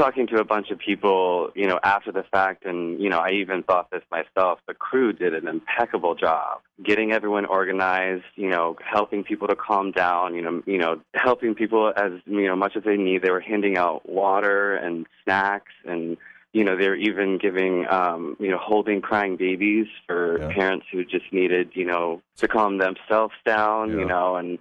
talking 0.00 0.26
to 0.28 0.40
a 0.40 0.44
bunch 0.44 0.70
of 0.70 0.78
people, 0.78 1.50
you 1.54 1.66
know, 1.66 1.78
after 1.82 2.10
the 2.10 2.22
fact, 2.22 2.64
and, 2.64 3.00
you 3.00 3.10
know, 3.10 3.18
I 3.18 3.32
even 3.32 3.62
thought 3.62 3.90
this 3.90 4.02
myself, 4.10 4.58
the 4.66 4.74
crew 4.74 5.12
did 5.12 5.34
an 5.34 5.46
impeccable 5.46 6.14
job 6.14 6.60
getting 6.82 7.12
everyone 7.12 7.44
organized, 7.44 8.24
you 8.36 8.48
know, 8.48 8.76
helping 8.82 9.22
people 9.22 9.46
to 9.48 9.54
calm 9.54 9.92
down, 9.92 10.34
you 10.34 10.40
know, 10.40 10.62
you 10.64 10.78
know, 10.78 11.00
helping 11.14 11.54
people 11.54 11.92
as, 11.94 12.12
you 12.24 12.46
know, 12.46 12.56
much 12.56 12.76
as 12.76 12.84
they 12.84 12.96
need. 12.96 13.22
They 13.22 13.30
were 13.30 13.40
handing 13.40 13.76
out 13.76 14.08
water 14.08 14.74
and 14.74 15.06
snacks 15.22 15.72
and, 15.84 16.16
you 16.52 16.64
know, 16.64 16.76
they 16.76 16.88
were 16.88 16.96
even 16.96 17.38
giving, 17.38 17.86
um, 17.90 18.36
you 18.40 18.50
know, 18.50 18.58
holding 18.58 19.02
crying 19.02 19.36
babies 19.36 19.86
for 20.06 20.38
parents 20.54 20.86
who 20.90 21.04
just 21.04 21.30
needed, 21.30 21.70
you 21.74 21.84
know, 21.84 22.22
to 22.38 22.48
calm 22.48 22.78
themselves 22.78 23.34
down, 23.44 23.90
you 23.90 24.06
know, 24.06 24.36
and 24.36 24.58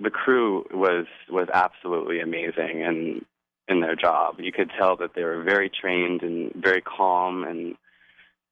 the 0.00 0.10
crew 0.10 0.64
was 0.72 1.06
was 1.28 1.48
absolutely 1.52 2.20
amazing. 2.20 2.82
And 2.82 3.24
in 3.68 3.80
their 3.80 3.94
job. 3.96 4.36
You 4.40 4.52
could 4.52 4.70
tell 4.78 4.96
that 4.96 5.14
they 5.14 5.24
were 5.24 5.42
very 5.42 5.70
trained 5.70 6.22
and 6.22 6.52
very 6.54 6.80
calm, 6.80 7.44
and 7.44 7.76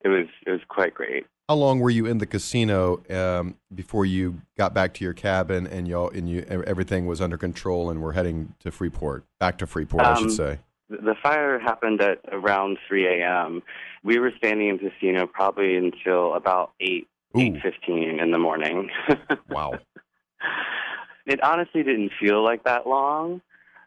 it 0.03 0.09
was 0.09 0.27
it 0.47 0.51
was 0.51 0.61
quite 0.69 0.95
great. 0.95 1.27
How 1.49 1.55
long 1.55 1.79
were 1.79 1.91
you 1.91 2.07
in 2.07 2.19
the 2.19 2.27
casino 2.27 3.03
um, 3.09 3.55
before 3.73 4.05
you 4.05 4.43
got 4.59 4.75
back 4.75 4.95
to 4.95 5.05
your 5.05 5.15
cabin 5.15 5.67
and 5.67 5.87
y'all 5.87 6.11
and 6.11 6.29
you 6.29 6.41
everything 6.49 7.07
was 7.07 7.21
under 7.21 7.39
control 7.39 7.89
and 7.89 8.03
we're 8.03 8.13
heading 8.13 8.55
to 8.61 8.71
Freeport, 8.73 9.25
back 9.39 9.59
to 9.59 9.67
Freeport, 9.67 10.05
I 10.05 10.15
should 10.15 10.25
Um, 10.25 10.31
say. 10.31 10.59
The 10.89 11.15
fire 11.21 11.59
happened 11.59 12.01
at 12.01 12.21
around 12.31 12.79
3 12.87 13.21
a.m. 13.21 13.61
We 14.05 14.21
were 14.21 14.31
standing 14.39 14.69
in 14.69 14.77
the 14.77 14.91
casino 14.91 15.27
probably 15.27 15.77
until 15.77 16.35
about 16.35 16.73
8 16.81 17.09
eight 17.39 17.61
fifteen 17.61 18.19
in 18.21 18.31
the 18.31 18.39
morning. 18.39 18.89
wow. 19.51 19.79
It 21.27 21.43
honestly 21.43 21.83
didn't 21.83 22.13
feel 22.21 22.43
like 22.43 22.65
that 22.65 22.87
long. 22.87 23.41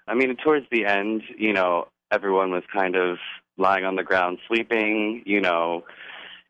I 0.09 0.15
mean, 0.15 0.35
towards 0.37 0.65
the 0.71 0.85
end, 0.85 1.21
you 1.37 1.53
know, 1.53 1.87
everyone 2.11 2.51
was 2.51 2.63
kind 2.73 2.95
of 2.95 3.17
lying 3.57 3.85
on 3.85 3.95
the 3.95 4.03
ground 4.03 4.39
sleeping, 4.47 5.21
you 5.25 5.39
know, 5.39 5.83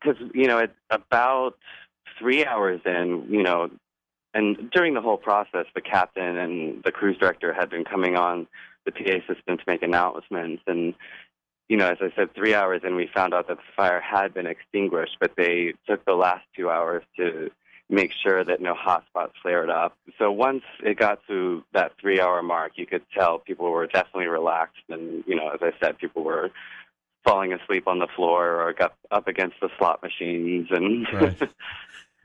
because, 0.00 0.20
you 0.34 0.46
know, 0.46 0.58
at 0.58 0.74
about 0.90 1.56
three 2.18 2.44
hours 2.44 2.80
in, 2.86 3.26
you 3.28 3.42
know, 3.42 3.70
and 4.32 4.70
during 4.70 4.94
the 4.94 5.00
whole 5.00 5.18
process, 5.18 5.66
the 5.74 5.80
captain 5.80 6.38
and 6.38 6.82
the 6.84 6.92
cruise 6.92 7.18
director 7.18 7.52
had 7.52 7.68
been 7.68 7.84
coming 7.84 8.16
on 8.16 8.46
the 8.86 8.92
PA 8.92 9.18
system 9.26 9.58
to 9.58 9.64
make 9.66 9.82
announcements. 9.82 10.62
And, 10.66 10.94
you 11.68 11.76
know, 11.76 11.88
as 11.88 11.98
I 12.00 12.12
said, 12.16 12.34
three 12.34 12.54
hours 12.54 12.82
in, 12.84 12.94
we 12.94 13.10
found 13.14 13.34
out 13.34 13.48
that 13.48 13.58
the 13.58 13.62
fire 13.76 14.00
had 14.00 14.32
been 14.32 14.46
extinguished, 14.46 15.16
but 15.20 15.32
they 15.36 15.74
took 15.86 16.04
the 16.04 16.14
last 16.14 16.44
two 16.56 16.70
hours 16.70 17.02
to 17.16 17.50
make 17.90 18.12
sure 18.22 18.44
that 18.44 18.60
no 18.60 18.74
hotspots 18.74 19.32
flared 19.42 19.70
up. 19.70 19.96
So 20.18 20.30
once 20.30 20.62
it 20.82 20.98
got 20.98 21.20
to 21.28 21.64
that 21.72 21.92
three 22.00 22.20
hour 22.20 22.42
mark, 22.42 22.72
you 22.76 22.86
could 22.86 23.02
tell 23.16 23.38
people 23.38 23.70
were 23.70 23.86
definitely 23.86 24.26
relaxed. 24.26 24.82
And, 24.88 25.24
you 25.26 25.34
know, 25.34 25.48
as 25.48 25.60
I 25.62 25.72
said, 25.82 25.98
people 25.98 26.22
were 26.22 26.50
falling 27.24 27.52
asleep 27.52 27.86
on 27.86 27.98
the 27.98 28.08
floor 28.16 28.62
or 28.62 28.72
got 28.72 28.94
up 29.10 29.28
against 29.28 29.56
the 29.60 29.68
slot 29.78 30.02
machines. 30.02 30.68
And 30.70 31.06
Right. 31.12 31.40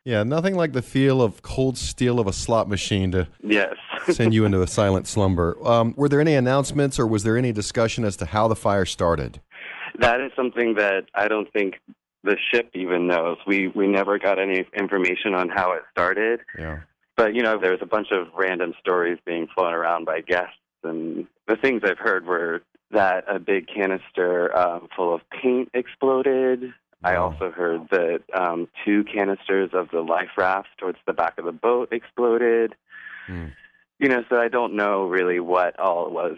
Yeah, 0.08 0.22
nothing 0.22 0.54
like 0.54 0.74
the 0.74 0.84
feel 0.84 1.20
of 1.20 1.42
cold 1.42 1.80
steel 1.80 2.20
of 2.20 2.28
a 2.28 2.34
slot 2.34 2.70
machine 2.70 3.12
to 3.14 3.28
yes. 3.42 3.74
send 4.12 4.36
you 4.36 4.46
into 4.46 4.62
a 4.62 4.68
silent 4.68 5.08
slumber. 5.08 5.58
Um, 5.68 5.96
were 5.98 6.08
there 6.08 6.22
any 6.22 6.36
announcements 6.36 7.00
or 7.00 7.08
was 7.08 7.24
there 7.24 7.36
any 7.38 7.52
discussion 7.52 8.06
as 8.06 8.16
to 8.18 8.28
how 8.28 8.48
the 8.48 8.56
fire 8.56 8.86
started? 8.86 9.42
That 9.98 10.22
is 10.22 10.32
something 10.36 10.76
that 10.76 11.06
I 11.16 11.28
don't 11.28 11.52
think 11.52 11.80
the 12.26 12.38
ship 12.52 12.72
even 12.74 13.08
knows. 13.08 13.38
We 13.48 13.68
we 13.70 13.88
never 13.88 14.18
got 14.20 14.40
any 14.40 14.66
information 14.78 15.34
on 15.34 15.50
how 15.50 15.72
it 15.74 15.84
started. 15.92 16.42
Yeah. 16.58 16.80
But 17.16 17.34
you 17.36 17.44
know, 17.44 17.58
there's 17.62 17.80
a 17.82 17.86
bunch 17.86 18.08
of 18.12 18.28
random 18.36 18.74
stories 18.80 19.18
being 19.26 19.48
flown 19.56 19.74
around 19.74 20.06
by 20.06 20.22
guests, 20.22 20.58
and 20.84 21.28
the 21.48 21.56
things 21.56 21.82
I've 21.86 21.98
heard 22.00 22.26
were 22.26 22.62
that 22.92 23.24
a 23.28 23.40
big 23.40 23.68
canister 23.68 24.56
um, 24.58 24.88
full 24.96 25.14
of 25.16 25.22
paint 25.30 25.70
exploded. 25.74 26.74
I 27.04 27.18
also 27.18 27.52
heard 27.52 27.82
that 27.92 28.22
um, 28.34 28.68
two 28.84 29.04
canisters 29.04 29.70
of 29.74 29.90
the 29.92 30.02
life 30.02 30.30
raft 30.38 30.70
towards 30.80 30.98
the 31.06 31.14
back 31.14 31.38
of 31.38 31.46
the 31.46 31.52
boat 31.52 31.90
exploded. 31.92 32.74
You 33.28 34.10
know, 34.10 34.24
so 34.30 34.40
I 34.40 34.48
don't 34.50 34.76
know 34.76 35.06
really 35.06 35.40
what 35.40 35.80
all 35.80 36.10
was 36.10 36.38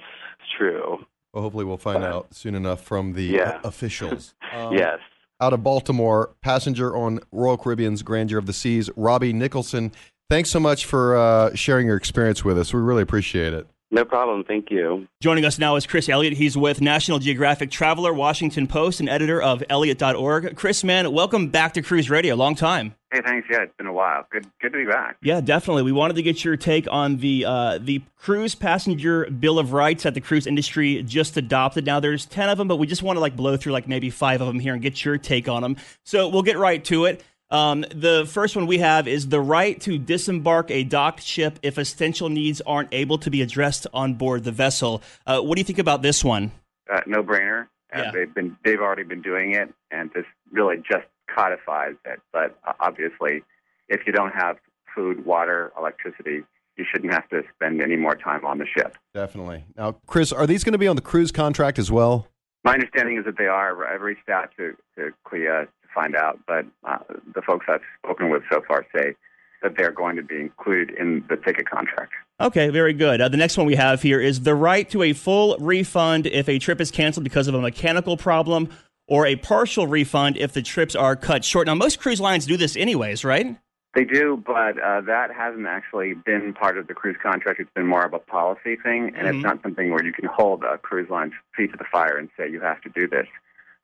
true. 0.58 1.06
Well, 1.34 1.44
hopefully 1.44 1.66
we'll 1.66 1.78
find 1.78 2.04
out 2.04 2.34
soon 2.34 2.54
enough 2.56 2.82
from 2.82 3.14
the 3.14 3.24
Yeah. 3.24 3.60
officials. 3.64 4.34
Um, 4.54 4.74
Yes. 4.74 5.00
Out 5.40 5.54
of 5.54 5.64
Baltimore, 5.64 6.36
passenger 6.42 6.96
on 6.96 7.20
Royal 7.32 7.58
Caribbean's 7.58 8.02
Grandeur 8.02 8.40
of 8.40 8.48
the 8.48 8.54
Seas, 8.54 8.90
Robbie 8.96 9.34
Nicholson. 9.34 9.92
Thanks 10.30 10.50
so 10.50 10.60
much 10.60 10.86
for 10.86 11.16
uh, 11.16 11.56
sharing 11.56 11.88
your 11.88 11.96
experience 11.96 12.44
with 12.44 12.58
us. 12.58 12.74
We 12.74 12.82
really 12.82 13.04
appreciate 13.04 13.54
it. 13.54 13.68
No 13.90 14.04
problem. 14.04 14.44
Thank 14.44 14.70
you. 14.70 15.08
Joining 15.22 15.46
us 15.46 15.58
now 15.58 15.78
is 15.78 15.88
Chris 15.88 16.10
Elliott. 16.10 16.34
He's 16.34 16.58
with 16.58 16.82
National 16.82 17.20
Geographic 17.20 17.72
Traveler, 17.72 18.14
Washington 18.14 18.68
Post, 18.68 19.00
and 19.00 19.08
editor 19.08 19.42
of 19.42 19.64
Elliott.org. 19.70 20.58
Chris, 20.58 20.84
man, 20.84 21.14
welcome 21.14 21.48
back 21.48 21.74
to 21.76 21.82
Cruise 21.82 22.10
Radio. 22.10 22.36
Long 22.36 22.54
time. 22.54 22.96
Hey, 23.14 23.22
thanks. 23.26 23.48
Yeah, 23.50 23.62
it's 23.62 23.74
been 23.78 23.88
a 23.88 23.94
while. 23.94 24.28
Good, 24.30 24.46
good 24.62 24.74
to 24.74 24.80
be 24.80 24.92
back. 24.92 25.16
Yeah, 25.22 25.40
definitely. 25.40 25.84
We 25.84 25.94
wanted 25.94 26.18
to 26.18 26.22
get 26.22 26.44
your 26.44 26.58
take 26.58 26.86
on 26.92 27.18
the 27.18 27.46
uh, 27.46 27.78
the 27.78 28.02
cruise 28.18 28.56
passenger 28.56 29.30
bill 29.30 29.58
of 29.58 29.72
rights 29.72 30.04
that 30.04 30.14
the 30.14 30.20
cruise 30.20 30.46
industry 30.46 31.02
just 31.04 31.38
adopted. 31.38 31.86
Now 31.86 32.02
there's 32.02 32.26
ten 32.26 32.50
of 32.50 32.58
them, 32.58 32.68
but 32.68 32.76
we 32.76 32.88
just 32.88 33.04
want 33.04 33.16
to 33.16 33.22
like 33.22 33.38
blow 33.38 33.56
through 33.56 33.72
like 33.72 33.88
maybe 33.88 34.10
five 34.10 34.42
of 34.42 34.48
them 34.48 34.60
here 34.60 34.74
and 34.74 34.82
get 34.82 35.06
your 35.06 35.18
take 35.18 35.48
on 35.48 35.62
them. 35.62 35.78
So 36.04 36.28
we'll 36.28 36.44
get 36.44 36.58
right 36.58 36.84
to 36.86 37.06
it. 37.06 37.24
Um, 37.50 37.82
the 37.94 38.26
first 38.30 38.56
one 38.56 38.68
we 38.68 38.80
have 38.80 39.08
is 39.08 39.30
the 39.30 39.40
right 39.40 39.80
to 39.82 39.98
disembark 39.98 40.70
a 40.70 40.84
docked 40.84 41.24
ship 41.24 41.60
if 41.62 41.78
essential 41.78 42.30
needs 42.30 42.62
aren't 42.62 42.90
able 42.92 43.18
to 43.20 43.30
be 43.30 43.42
addressed 43.42 43.88
on 43.94 44.16
board 44.16 44.44
the 44.44 44.52
vessel. 44.52 45.02
Uh, 45.26 45.40
what 45.40 45.56
do 45.56 45.62
you 45.62 45.66
think 45.66 45.80
about 45.80 46.02
this 46.02 46.24
one? 46.24 46.52
Uh, 46.92 47.02
no 47.08 47.24
brainer. 47.24 47.68
Uh, 47.96 48.00
Yeah. 48.00 48.12
They've 48.12 48.34
been, 48.34 48.58
they've 48.66 48.82
already 48.82 49.04
been 49.04 49.22
doing 49.22 49.54
it, 49.54 49.74
and 49.92 50.12
this 50.14 50.26
really 50.52 50.78
just 50.78 51.06
codifies 51.34 51.96
it. 52.06 52.20
But 52.34 52.58
uh, 52.68 52.74
obviously, 52.82 53.44
if 53.88 54.02
you 54.06 54.12
don't 54.12 54.34
have 54.34 54.58
food, 54.94 55.26
water, 55.26 55.72
electricity, 55.78 56.44
you 56.76 56.86
shouldn't 56.92 57.14
have 57.14 57.28
to 57.30 57.44
spend 57.56 57.82
any 57.82 57.96
more 57.96 58.16
time 58.16 58.46
on 58.46 58.58
the 58.58 58.66
ship. 58.66 58.98
Definitely. 59.14 59.64
Now, 59.78 59.94
Chris, 60.06 60.32
are 60.34 60.46
these 60.46 60.64
going 60.64 60.74
to 60.74 60.78
be 60.78 60.88
on 60.88 60.96
the 60.98 61.02
cruise 61.02 61.32
contract 61.32 61.80
as 61.80 61.90
well? 61.92 62.28
My 62.64 62.74
understanding 62.74 63.18
is 63.18 63.26
that 63.26 63.38
they 63.38 63.48
are. 63.48 63.88
I've 63.88 64.02
reached 64.02 64.28
out 64.30 64.50
to, 64.58 64.76
to 64.98 65.12
CLIA 65.24 65.66
to 65.66 65.70
find 65.94 66.16
out, 66.16 66.40
but 66.48 66.66
uh, 66.84 67.00
the 67.34 67.42
folks 67.42 67.66
I've 67.70 67.82
spoken 68.04 68.30
with 68.30 68.44
so 68.52 68.62
far 68.68 68.86
say 68.96 69.16
that 69.64 69.76
they're 69.78 69.92
going 69.92 70.16
to 70.16 70.24
be 70.24 70.40
included 70.40 70.96
in 70.98 71.24
the 71.30 71.36
ticket 71.38 71.70
contract. 71.70 72.14
Okay, 72.40 72.70
very 72.70 72.94
good. 72.94 73.20
Uh, 73.22 73.30
the 73.30 73.38
next 73.38 73.58
one 73.58 73.66
we 73.66 73.76
have 73.76 74.02
here 74.02 74.20
is 74.22 74.42
the 74.42 74.54
right 74.54 74.88
to 74.92 75.02
a 75.02 75.14
full 75.14 75.58
refund 75.60 76.28
if 76.28 76.48
a 76.48 76.60
trip 76.60 76.80
is 76.80 76.92
canceled 76.92 77.24
because 77.24 77.48
of 77.48 77.56
a 77.56 77.62
mechanical 77.62 78.18
problem 78.18 78.70
or 79.08 79.26
a 79.26 79.36
partial 79.36 79.88
refund 79.88 80.38
if 80.38 80.54
the 80.54 80.62
trips 80.62 80.96
are 80.96 81.16
cut 81.16 81.44
short. 81.44 81.66
Now, 81.66 81.74
most 81.74 82.00
cruise 82.00 82.22
lines 82.22 82.46
do 82.46 82.58
this 82.58 82.76
anyways, 82.76 83.24
right? 83.24 83.58
They 83.96 84.04
do, 84.04 84.44
but 84.46 84.80
uh, 84.80 85.02
that 85.02 85.34
hasn't 85.36 85.66
actually 85.66 86.14
been 86.14 86.54
part 86.54 86.78
of 86.78 86.86
the 86.86 86.94
cruise 86.94 87.16
contract. 87.24 87.60
It's 87.60 87.72
been 87.74 87.88
more 87.88 88.06
of 88.06 88.14
a 88.14 88.20
policy 88.20 88.76
thing, 88.76 89.14
and 89.16 89.28
Mhm. 89.28 89.36
it's 89.36 89.44
not 89.44 89.64
something 89.64 89.90
where 89.90 90.06
you 90.06 90.14
can 90.14 90.26
hold 90.26 90.64
a 90.64 90.78
cruise 90.78 91.10
line's 91.10 91.34
feet 91.56 91.72
to 91.72 91.78
the 91.78 91.86
fire 91.86 92.18
and 92.18 92.30
say 92.38 92.48
you 92.48 92.62
have 92.62 92.80
to 92.82 92.90
do 92.90 93.08
this. 93.08 93.28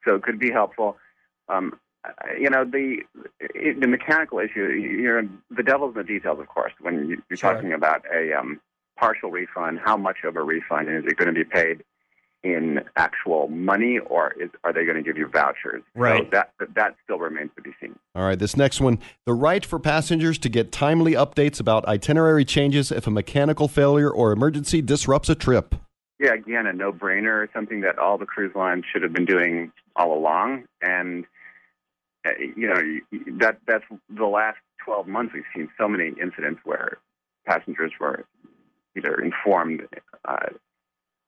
So 0.05 0.13
it 0.13 0.21
could 0.21 0.37
be 0.37 0.51
helpful. 0.51 0.97
Um, 1.49 1.79
you 2.39 2.49
know, 2.49 2.65
the 2.65 2.97
the 3.79 3.87
mechanical 3.87 4.39
issue. 4.39 4.65
You're 4.65 5.23
the 5.49 5.63
devil's 5.63 5.95
in 5.95 6.01
the 6.01 6.03
details, 6.03 6.39
of 6.39 6.47
course. 6.47 6.73
When 6.81 7.07
you, 7.07 7.21
you're 7.29 7.37
Sure. 7.37 7.53
talking 7.53 7.73
about 7.73 8.03
a 8.13 8.33
um, 8.33 8.59
partial 8.97 9.31
refund, 9.31 9.79
how 9.83 9.97
much 9.97 10.17
of 10.23 10.35
a 10.35 10.43
refund 10.43 10.87
and 10.89 10.97
is 10.97 11.11
it 11.11 11.17
going 11.17 11.33
to 11.33 11.33
be 11.33 11.43
paid 11.43 11.83
in 12.43 12.81
actual 12.97 13.47
money, 13.47 13.99
or 13.99 14.33
is, 14.33 14.49
are 14.65 14.73
they 14.73 14.83
going 14.83 14.97
to 14.97 15.01
give 15.01 15.17
you 15.17 15.27
vouchers? 15.27 15.81
Right. 15.95 16.25
So 16.25 16.29
that 16.31 16.51
that 16.75 16.95
still 17.03 17.19
remains 17.19 17.51
to 17.55 17.61
be 17.61 17.71
seen. 17.79 17.97
All 18.15 18.23
right, 18.23 18.37
this 18.37 18.57
next 18.57 18.81
one 18.81 18.99
the 19.25 19.33
right 19.33 19.65
for 19.65 19.79
passengers 19.79 20.37
to 20.39 20.49
get 20.49 20.71
timely 20.71 21.13
updates 21.13 21.59
about 21.59 21.85
itinerary 21.87 22.43
changes 22.43 22.91
if 22.91 23.07
a 23.07 23.11
mechanical 23.11 23.67
failure 23.67 24.09
or 24.09 24.31
emergency 24.33 24.81
disrupts 24.81 25.29
a 25.29 25.35
trip. 25.35 25.75
Yeah, 26.19 26.33
again, 26.33 26.67
a 26.67 26.73
no-brainer, 26.73 27.47
something 27.53 27.81
that 27.81 27.97
all 27.97 28.17
the 28.17 28.25
cruise 28.25 28.55
lines 28.55 28.85
should 28.91 29.03
have 29.03 29.13
been 29.13 29.25
doing 29.25 29.71
all 29.95 30.17
along. 30.17 30.65
And 30.81 31.25
uh, 31.25 31.27
you 32.55 32.67
know 32.67 32.81
that 33.39 33.57
that's 33.67 33.85
the 34.09 34.25
last 34.25 34.57
12 34.85 35.07
months 35.07 35.33
we've 35.33 35.43
seen 35.55 35.69
so 35.77 35.87
many 35.87 36.09
incidents 36.21 36.61
where 36.63 36.97
passengers 37.45 37.91
were 37.99 38.25
either 38.97 39.15
informed, 39.15 39.81
uh, 40.25 40.47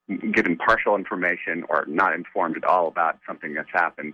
given 0.08 0.56
partial 0.56 0.96
information, 0.96 1.64
or 1.70 1.86
not 1.88 2.14
informed 2.14 2.58
at 2.58 2.64
all 2.64 2.88
about 2.88 3.18
something 3.28 3.54
that's 3.54 3.72
happened. 3.74 4.14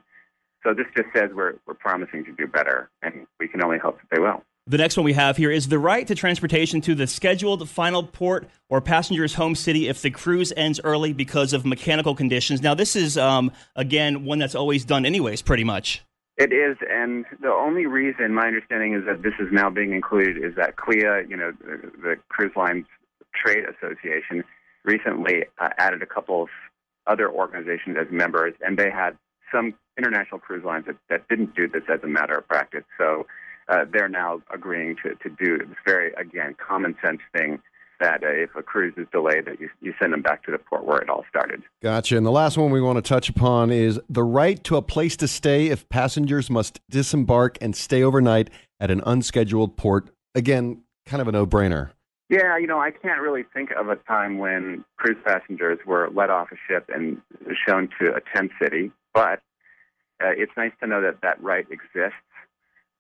So 0.64 0.74
this 0.74 0.86
just 0.96 1.10
says 1.16 1.32
we're 1.34 1.56
we're 1.66 1.74
promising 1.74 2.24
to 2.26 2.32
do 2.32 2.48
better, 2.48 2.90
and 3.02 3.26
we 3.40 3.48
can 3.48 3.64
only 3.64 3.78
hope 3.78 3.98
that 4.00 4.16
they 4.16 4.22
will. 4.22 4.44
The 4.68 4.78
next 4.78 4.96
one 4.96 5.06
we 5.06 5.14
have 5.14 5.38
here 5.38 5.50
is 5.50 5.68
the 5.68 5.80
right 5.80 6.06
to 6.06 6.14
transportation 6.14 6.82
to 6.82 6.94
the 6.94 7.08
scheduled 7.08 7.68
final 7.68 8.04
port 8.04 8.48
or 8.70 8.80
passenger's 8.80 9.34
home 9.34 9.56
city 9.56 9.88
if 9.88 10.04
the 10.04 10.12
cruise 10.12 10.54
ends 10.56 10.80
early 10.84 11.14
because 11.14 11.52
of 11.54 11.66
mechanical 11.66 12.14
conditions. 12.14 12.62
Now, 12.62 12.76
this 12.76 12.96
is, 12.96 13.18
um, 13.18 13.52
again, 13.76 14.24
one 14.24 14.38
that's 14.38 14.54
always 14.54 14.86
done 14.86 15.04
anyways, 15.04 15.42
pretty 15.42 15.64
much. 15.64 16.04
It 16.38 16.54
is, 16.54 16.78
and 16.90 17.26
the 17.42 17.52
only 17.52 17.86
reason 17.86 18.34
my 18.34 18.48
understanding 18.48 18.94
is 18.94 19.06
that 19.06 19.22
this 19.22 19.34
is 19.40 19.48
now 19.52 19.70
being 19.70 19.94
included 19.94 20.38
is 20.44 20.56
that 20.56 20.78
CLIA, 20.78 21.24
you 21.28 21.36
know, 21.36 21.52
the, 21.52 21.92
the 22.02 22.16
Cruise 22.30 22.54
Lines 22.56 22.86
Trade 23.36 23.66
Association, 23.66 24.44
recently 24.84 25.44
uh, 25.60 25.70
added 25.78 26.02
a 26.02 26.06
couple 26.06 26.44
of 26.44 26.50
other 27.06 27.30
organizations 27.30 27.98
as 28.00 28.08
members, 28.12 28.54
and 28.62 28.80
they 28.80 28.90
had 28.90 29.18
some 29.54 29.74
international 29.98 30.40
cruise 30.40 30.64
lines 30.64 30.86
that, 30.88 30.96
that 31.10 31.28
didn't 31.28 31.56
do 31.56 31.68
this 31.68 31.84
as 31.94 32.00
a 32.04 32.08
matter 32.08 32.36
of 32.38 32.48
practice. 32.48 32.86
So 32.98 33.28
uh, 33.68 33.86
they're 33.92 34.10
now 34.10 34.42
agreeing 34.54 34.96
to, 35.04 35.16
to 35.16 35.30
do 35.30 35.58
this 35.58 35.78
very, 35.86 36.14
again, 36.14 36.56
common 36.66 36.96
sense 37.04 37.20
thing 37.36 37.60
that 38.02 38.24
uh, 38.24 38.28
if 38.28 38.56
a 38.56 38.64
cruise 38.64 38.94
is 38.98 39.08
delayed, 39.12 39.46
that 39.46 39.60
you, 39.60 39.70
you 39.82 39.94
send 40.00 40.12
them 40.12 40.22
back 40.22 40.44
to 40.44 40.52
the 40.52 40.58
port 40.58 40.86
where 40.86 40.98
it 40.98 41.10
all 41.10 41.24
started. 41.30 41.62
Gotcha. 41.82 42.18
And 42.18 42.26
the 42.26 42.32
last 42.32 42.58
one 42.58 42.72
we 42.72 42.82
want 42.82 42.98
to 42.98 43.02
touch 43.02 43.30
upon 43.30 43.72
is 43.72 44.00
the 44.10 44.24
right 44.24 44.62
to 44.66 44.76
a 44.76 44.82
place 44.82 45.16
to 45.18 45.28
stay 45.28 45.68
if 45.68 45.88
passengers 45.90 46.50
must 46.50 46.80
disembark 46.90 47.58
and 47.62 47.76
stay 47.76 48.04
overnight 48.04 48.50
at 48.80 48.92
an 48.92 49.02
unscheduled 49.06 49.78
port. 49.78 50.10
Again, 50.36 50.82
kind 51.06 51.22
of 51.22 51.28
a 51.28 51.32
no 51.32 51.46
brainer. 51.46 51.92
Yeah, 52.30 52.58
you 52.58 52.66
know, 52.66 52.80
I 52.80 52.92
can't 52.92 53.20
really 53.20 53.44
think 53.54 53.72
of 53.72 53.90
a 53.90 53.98
time 53.98 54.38
when 54.38 54.86
cruise 54.98 55.18
passengers 55.26 55.80
were 55.86 56.10
let 56.14 56.30
off 56.30 56.48
a 56.52 56.56
ship 56.68 56.90
and 56.94 57.22
shown 57.68 57.90
to 58.00 58.16
a 58.16 58.22
tent 58.34 58.52
city, 58.62 58.92
but 59.14 59.42
uh, 60.24 60.32
it's 60.38 60.54
nice 60.56 60.72
to 60.80 60.88
know 60.88 61.02
that 61.02 61.22
that 61.24 61.44
right 61.44 61.66
exists. 61.70 62.16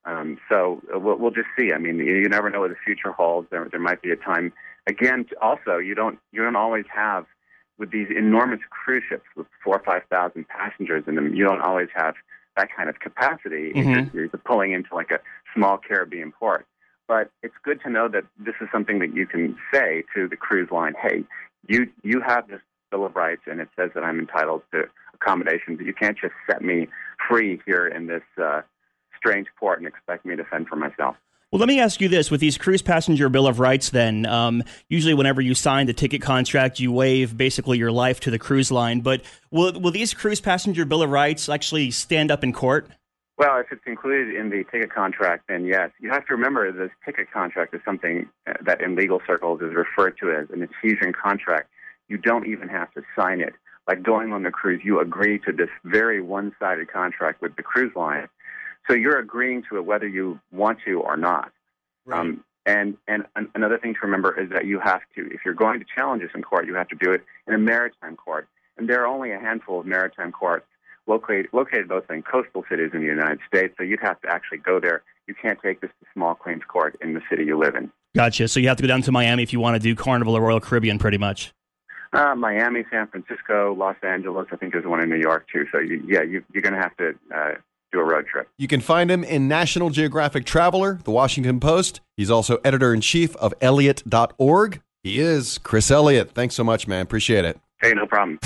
Um, 0.04 0.38
so 0.49 0.82
uh, 0.93 0.99
we'll, 0.99 1.17
we'll 1.17 1.32
just 1.32 1.47
see. 1.58 1.71
I 1.73 1.78
mean, 1.78 1.97
you, 1.97 2.15
you 2.15 2.28
never 2.28 2.49
know 2.49 2.60
what 2.60 2.71
the 2.71 2.75
future 2.84 3.12
holds. 3.12 3.47
There, 3.52 3.67
there 3.69 3.80
might 3.80 4.02
be 4.02 4.12
a 4.12 4.15
time. 4.15 4.52
Again, 4.88 5.26
also, 5.41 5.78
you 5.78 5.96
don't 5.96 6.20
you 6.32 6.41
don't 6.41 6.56
always 6.56 6.86
have 6.94 7.26
with 7.78 7.91
these 7.91 8.08
enormous 8.15 8.60
cruise 8.70 9.04
ships 9.08 9.26
with 9.36 9.48
four 9.63 9.76
or 9.78 9.84
five 9.84 10.04
thousand 10.10 10.48
passengers 10.48 11.04
in 11.08 11.15
them. 11.15 11.34
You 11.34 11.46
don't 11.46 11.62
always 11.62 11.89
have 11.96 12.15
that 12.58 12.70
kind 12.76 12.89
of 12.89 13.00
capacity. 13.00 13.72
Mhm. 13.74 14.13
You're, 14.13 14.28
pulling 14.30 14.72
into 14.74 14.94
like 14.94 15.12
a 15.12 15.20
small 15.54 15.78
Caribbean 15.78 16.32
port. 16.32 16.65
But 17.08 17.30
it's 17.44 17.56
good 17.63 17.82
to 17.82 17.89
know 17.89 18.08
that 18.08 18.24
this 18.39 18.56
is 18.62 18.70
something 18.72 19.00
that 19.00 19.13
you 19.13 19.26
can 19.28 19.58
say 19.74 20.04
to 20.15 20.28
the 20.28 20.36
cruise 20.36 20.72
line. 20.72 20.94
Hey, 21.02 21.24
you 21.67 21.89
you 22.04 22.22
have 22.22 22.48
this 22.48 22.62
bill 22.89 23.06
of 23.06 23.15
rights, 23.15 23.44
and 23.46 23.60
it 23.62 23.70
says 23.76 23.91
that 23.94 24.04
I'm 24.04 24.20
entitled 24.20 24.63
to 24.74 24.89
accommodations. 25.13 25.78
But 25.78 25.86
you 25.86 25.94
can't 25.94 26.17
just 26.17 26.34
set 26.50 26.62
me 26.62 26.88
free 27.30 27.62
here 27.65 27.88
in 27.88 28.08
this 28.08 28.24
uh, 28.41 28.62
strange 29.15 29.48
port 29.60 29.80
and 29.80 29.88
expect 29.88 30.26
me 30.26 30.36
to 30.36 30.44
fend 30.44 30.67
for 30.67 30.76
myself. 30.76 31.15
Well, 31.51 31.59
let 31.59 31.67
me 31.67 31.81
ask 31.81 31.99
you 31.99 32.07
this: 32.07 32.31
with 32.31 32.39
these 32.39 32.57
cruise 32.57 32.81
passenger 32.81 33.27
bill 33.27 33.45
of 33.45 33.59
rights, 33.59 33.89
then 33.89 34.25
um, 34.25 34.63
usually 34.87 35.13
whenever 35.13 35.41
you 35.41 35.53
sign 35.53 35.85
the 35.85 35.91
ticket 35.93 36.21
contract, 36.21 36.79
you 36.79 36.93
waive 36.93 37.35
basically 37.35 37.77
your 37.77 37.91
life 37.91 38.21
to 38.21 38.31
the 38.31 38.39
cruise 38.39 38.71
line. 38.71 39.01
But 39.01 39.21
will 39.49 39.77
will 39.77 39.91
these 39.91 40.13
cruise 40.13 40.39
passenger 40.39 40.85
bill 40.85 41.03
of 41.03 41.09
rights 41.09 41.49
actually 41.49 41.91
stand 41.91 42.31
up 42.31 42.45
in 42.45 42.53
court? 42.53 42.87
Well, 43.37 43.59
if 43.59 43.65
it's 43.69 43.81
included 43.85 44.33
in 44.33 44.49
the 44.49 44.63
ticket 44.71 44.93
contract, 44.93 45.49
then 45.49 45.65
yes. 45.65 45.91
You 45.99 46.09
have 46.11 46.25
to 46.27 46.35
remember 46.35 46.71
this 46.71 46.91
ticket 47.03 47.29
contract 47.33 47.73
is 47.73 47.81
something 47.83 48.29
uh, 48.47 48.53
that 48.61 48.79
in 48.79 48.95
legal 48.95 49.19
circles 49.27 49.59
is 49.61 49.73
referred 49.73 50.17
to 50.19 50.31
as 50.31 50.49
an 50.51 50.63
adhesion 50.63 51.11
contract. 51.11 51.69
You 52.07 52.17
don't 52.17 52.47
even 52.47 52.69
have 52.69 52.93
to 52.93 53.01
sign 53.13 53.41
it. 53.41 53.55
Like 53.87 54.03
going 54.03 54.31
on 54.31 54.43
the 54.43 54.51
cruise, 54.51 54.81
you 54.85 55.01
agree 55.01 55.37
to 55.39 55.51
this 55.51 55.69
very 55.83 56.21
one 56.21 56.53
sided 56.59 56.89
contract 56.89 57.41
with 57.41 57.57
the 57.57 57.63
cruise 57.63 57.93
line. 57.93 58.29
So 58.88 58.94
you're 58.94 59.20
agreeing 59.20 59.63
to 59.70 59.78
it 59.78 59.86
whether 59.86 60.08
you 60.08 60.39
want 60.52 60.80
to 60.86 61.00
or 61.00 61.17
not. 61.17 61.52
Um, 62.12 62.44
and 62.65 62.98
and 63.08 63.26
an- 63.36 63.50
another 63.56 63.78
thing 63.78 63.94
to 63.94 64.00
remember 64.04 64.39
is 64.39 64.50
that 64.52 64.65
you 64.65 64.80
have 64.80 65.02
to, 65.15 65.28
if 65.34 65.41
you're 65.46 65.54
going 65.54 65.80
to 65.80 65.86
challenge 65.96 66.22
this 66.22 66.32
in 66.36 66.41
court, 66.41 66.67
you 66.67 66.76
have 66.76 66.88
to 66.89 66.96
do 66.96 67.12
it 67.12 67.24
in 67.48 67.54
a 67.54 67.58
maritime 67.58 68.15
court. 68.15 68.48
And 68.78 68.89
there 68.89 69.02
are 69.02 69.08
only 69.08 69.32
a 69.32 69.39
handful 69.39 69.80
of 69.80 69.86
maritime 69.86 70.32
courts 70.32 70.65
located 71.08 71.48
located 71.54 71.89
mostly 71.89 72.17
in 72.17 72.24
coastal 72.24 72.63
cities 72.70 72.91
in 72.94 73.02
the 73.02 73.08
United 73.08 73.39
States. 73.48 73.74
So 73.78 73.84
you'd 73.84 74.00
have 74.02 74.20
to 74.22 74.28
actually 74.30 74.60
go 74.60 74.80
there. 74.80 75.04
You 75.28 75.36
can't 75.39 75.60
take 75.62 75.82
this 75.82 75.91
to 76.00 76.08
small 76.13 76.36
claims 76.36 76.63
court 76.67 76.98
in 77.02 77.13
the 77.13 77.22
city 77.30 77.46
you 77.46 77.58
live 77.58 77.76
in. 77.76 77.91
Gotcha. 78.15 78.48
So 78.48 78.60
you 78.60 78.67
have 78.67 78.78
to 78.78 78.84
go 78.84 78.88
down 78.88 79.02
to 79.04 79.12
Miami 79.12 79.44
if 79.44 79.54
you 79.54 79.60
want 79.60 79.76
to 79.76 79.80
do 79.80 79.96
Carnival 79.96 80.36
or 80.36 80.41
Royal 80.41 80.60
Caribbean, 80.60 81.00
pretty 81.00 81.17
much. 81.17 81.54
Uh, 82.13 82.36
Miami, 82.36 82.84
San 82.91 83.08
Francisco, 83.08 83.74
Los 83.74 83.96
Angeles. 84.04 84.48
I 84.52 84.58
think 84.58 84.74
there's 84.74 84.86
one 84.86 85.02
in 85.02 85.10
New 85.10 85.20
York 85.20 85.48
too. 85.52 85.65
So 85.72 85.80
you, 85.80 86.04
yeah, 86.06 86.22
you, 86.22 86.44
you're 86.52 86.62
going 86.62 86.74
to 86.74 86.82
have 86.82 86.96
to 86.98 87.15
uh, 87.34 87.52
do 87.91 87.99
a 87.99 88.04
road 88.04 88.25
trip. 88.27 88.49
You 88.58 88.67
can 88.67 88.82
find 88.82 89.12
him 89.12 89.23
in 89.23 89.47
National 89.47 89.89
Geographic 89.89 90.45
Traveler, 90.45 90.99
The 91.04 91.12
Washington 91.12 91.60
Post. 91.60 92.01
He's 92.15 92.32
also 92.32 92.58
editor 92.63 92.93
in 92.93 93.01
chief 93.01 93.36
of 93.38 93.54
Elliott.org. 93.62 94.82
He 95.04 95.19
is 95.19 95.58
Chris 95.60 95.89
Elliott. 95.91 96.32
Thanks 96.32 96.56
so 96.56 96.63
much, 96.63 96.88
man. 96.88 97.01
Appreciate 97.01 97.45
it. 97.45 97.60
Hey, 97.82 97.93
no 97.93 98.06
problem. 98.06 98.38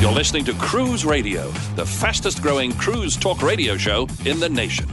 You're 0.00 0.12
listening 0.12 0.44
to 0.44 0.52
Cruise 0.54 1.06
Radio, 1.06 1.50
the 1.74 1.86
fastest 1.86 2.42
growing 2.42 2.72
cruise 2.72 3.16
talk 3.16 3.42
radio 3.42 3.78
show 3.78 4.06
in 4.26 4.38
the 4.38 4.48
nation. 4.48 4.86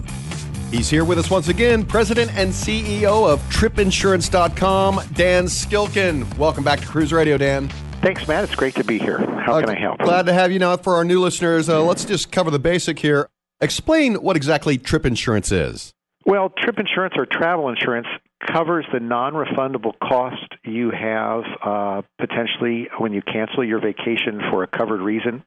He's 0.71 0.89
here 0.89 1.03
with 1.03 1.19
us 1.19 1.29
once 1.29 1.49
again, 1.49 1.85
President 1.85 2.31
and 2.35 2.51
CEO 2.51 3.29
of 3.31 3.39
TripInsurance.com, 3.49 5.01
Dan 5.13 5.47
Skilkin. 5.47 6.25
Welcome 6.37 6.63
back 6.63 6.79
to 6.79 6.87
Cruise 6.87 7.11
Radio, 7.11 7.37
Dan. 7.37 7.69
Thanks, 8.03 8.27
Matt. 8.27 8.43
It's 8.43 8.55
great 8.55 8.75
to 8.75 8.83
be 8.83 8.99
here. 8.99 9.17
How 9.17 9.61
can 9.61 9.69
I 9.69 9.79
help? 9.79 9.99
Glad 9.99 10.25
to 10.25 10.33
have 10.33 10.51
you 10.51 10.59
now. 10.59 10.75
For 10.75 10.95
our 10.95 11.05
new 11.05 11.21
listeners, 11.21 11.69
uh, 11.69 11.81
let's 11.81 12.03
just 12.03 12.33
cover 12.33 12.51
the 12.51 12.59
basic 12.59 12.99
here. 12.99 13.29
Explain 13.61 14.15
what 14.15 14.35
exactly 14.35 14.77
trip 14.77 15.05
insurance 15.05 15.53
is. 15.53 15.93
Well, 16.25 16.49
trip 16.49 16.79
insurance 16.79 17.13
or 17.17 17.25
travel 17.25 17.69
insurance 17.69 18.07
covers 18.45 18.85
the 18.91 18.99
non 18.99 19.33
refundable 19.33 19.93
cost 20.03 20.53
you 20.65 20.91
have 20.91 21.43
uh, 21.63 22.01
potentially 22.19 22.89
when 22.97 23.13
you 23.13 23.21
cancel 23.21 23.63
your 23.63 23.79
vacation 23.79 24.41
for 24.51 24.63
a 24.63 24.67
covered 24.67 24.99
reason, 24.99 25.41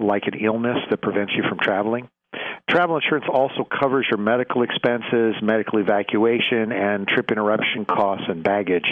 like 0.00 0.24
an 0.26 0.34
illness 0.40 0.78
that 0.90 1.00
prevents 1.00 1.32
you 1.36 1.44
from 1.48 1.58
traveling. 1.60 2.08
Travel 2.68 2.96
insurance 2.96 3.26
also 3.30 3.62
covers 3.64 4.06
your 4.10 4.18
medical 4.18 4.62
expenses, 4.62 5.34
medical 5.42 5.78
evacuation, 5.78 6.72
and 6.72 7.06
trip 7.06 7.30
interruption 7.30 7.84
costs 7.84 8.24
and 8.28 8.42
baggage 8.42 8.86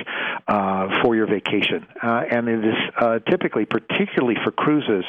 uh, 0.46 1.02
for 1.02 1.16
your 1.16 1.26
vacation. 1.26 1.86
Uh, 2.02 2.22
and 2.30 2.48
it 2.48 2.64
is 2.64 2.74
uh, 3.00 3.18
typically, 3.30 3.64
particularly 3.64 4.36
for 4.44 4.50
cruises, 4.50 5.04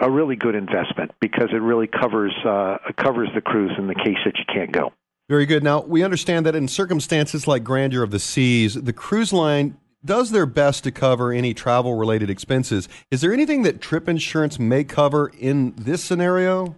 a 0.00 0.08
really 0.08 0.36
good 0.36 0.54
investment 0.54 1.10
because 1.20 1.48
it 1.52 1.60
really 1.60 1.88
covers 1.88 2.32
uh, 2.44 2.78
covers 2.96 3.28
the 3.34 3.40
cruise 3.40 3.72
in 3.76 3.88
the 3.88 3.94
case 3.94 4.18
that 4.24 4.38
you 4.38 4.44
can't 4.52 4.70
go. 4.70 4.92
Very 5.28 5.44
good. 5.44 5.64
Now, 5.64 5.80
we 5.80 6.04
understand 6.04 6.46
that 6.46 6.54
in 6.54 6.68
circumstances 6.68 7.48
like 7.48 7.64
grandeur 7.64 8.04
of 8.04 8.12
the 8.12 8.20
seas, 8.20 8.74
the 8.74 8.92
cruise 8.92 9.32
line 9.32 9.76
does 10.04 10.30
their 10.30 10.46
best 10.46 10.84
to 10.84 10.92
cover 10.92 11.32
any 11.32 11.52
travel 11.52 11.96
related 11.96 12.30
expenses. 12.30 12.88
Is 13.10 13.20
there 13.20 13.32
anything 13.32 13.64
that 13.64 13.80
trip 13.80 14.08
insurance 14.08 14.60
may 14.60 14.84
cover 14.84 15.32
in 15.36 15.74
this 15.76 16.04
scenario? 16.04 16.76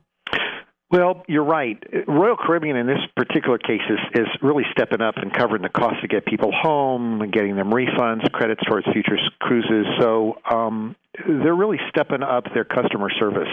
Well, 0.91 1.23
you're 1.29 1.45
right. 1.45 1.77
Royal 2.07 2.37
Caribbean 2.37 2.77
in 2.77 2.87
this 2.87 3.01
particular 3.15 3.59
case 3.59 3.83
is, 3.91 3.99
is 4.23 4.27
really 4.41 4.65
stepping 4.73 5.03
up 5.03 5.17
and 5.19 5.31
covering 5.33 5.61
the 5.61 5.69
cost 5.69 6.01
to 6.01 6.09
get 6.09 6.25
people 6.25 6.51
home 6.51 7.21
and 7.21 7.31
getting 7.31 7.57
them 7.57 7.71
refunds, 7.71 8.31
credits 8.33 8.63
towards 8.67 8.87
future 8.91 9.19
cruises. 9.39 9.87
So 10.01 10.39
um, 10.51 10.97
they're 11.27 11.55
really 11.55 11.79
stepping 11.91 12.23
up 12.23 12.45
their 12.55 12.65
customer 12.65 13.11
service. 13.19 13.49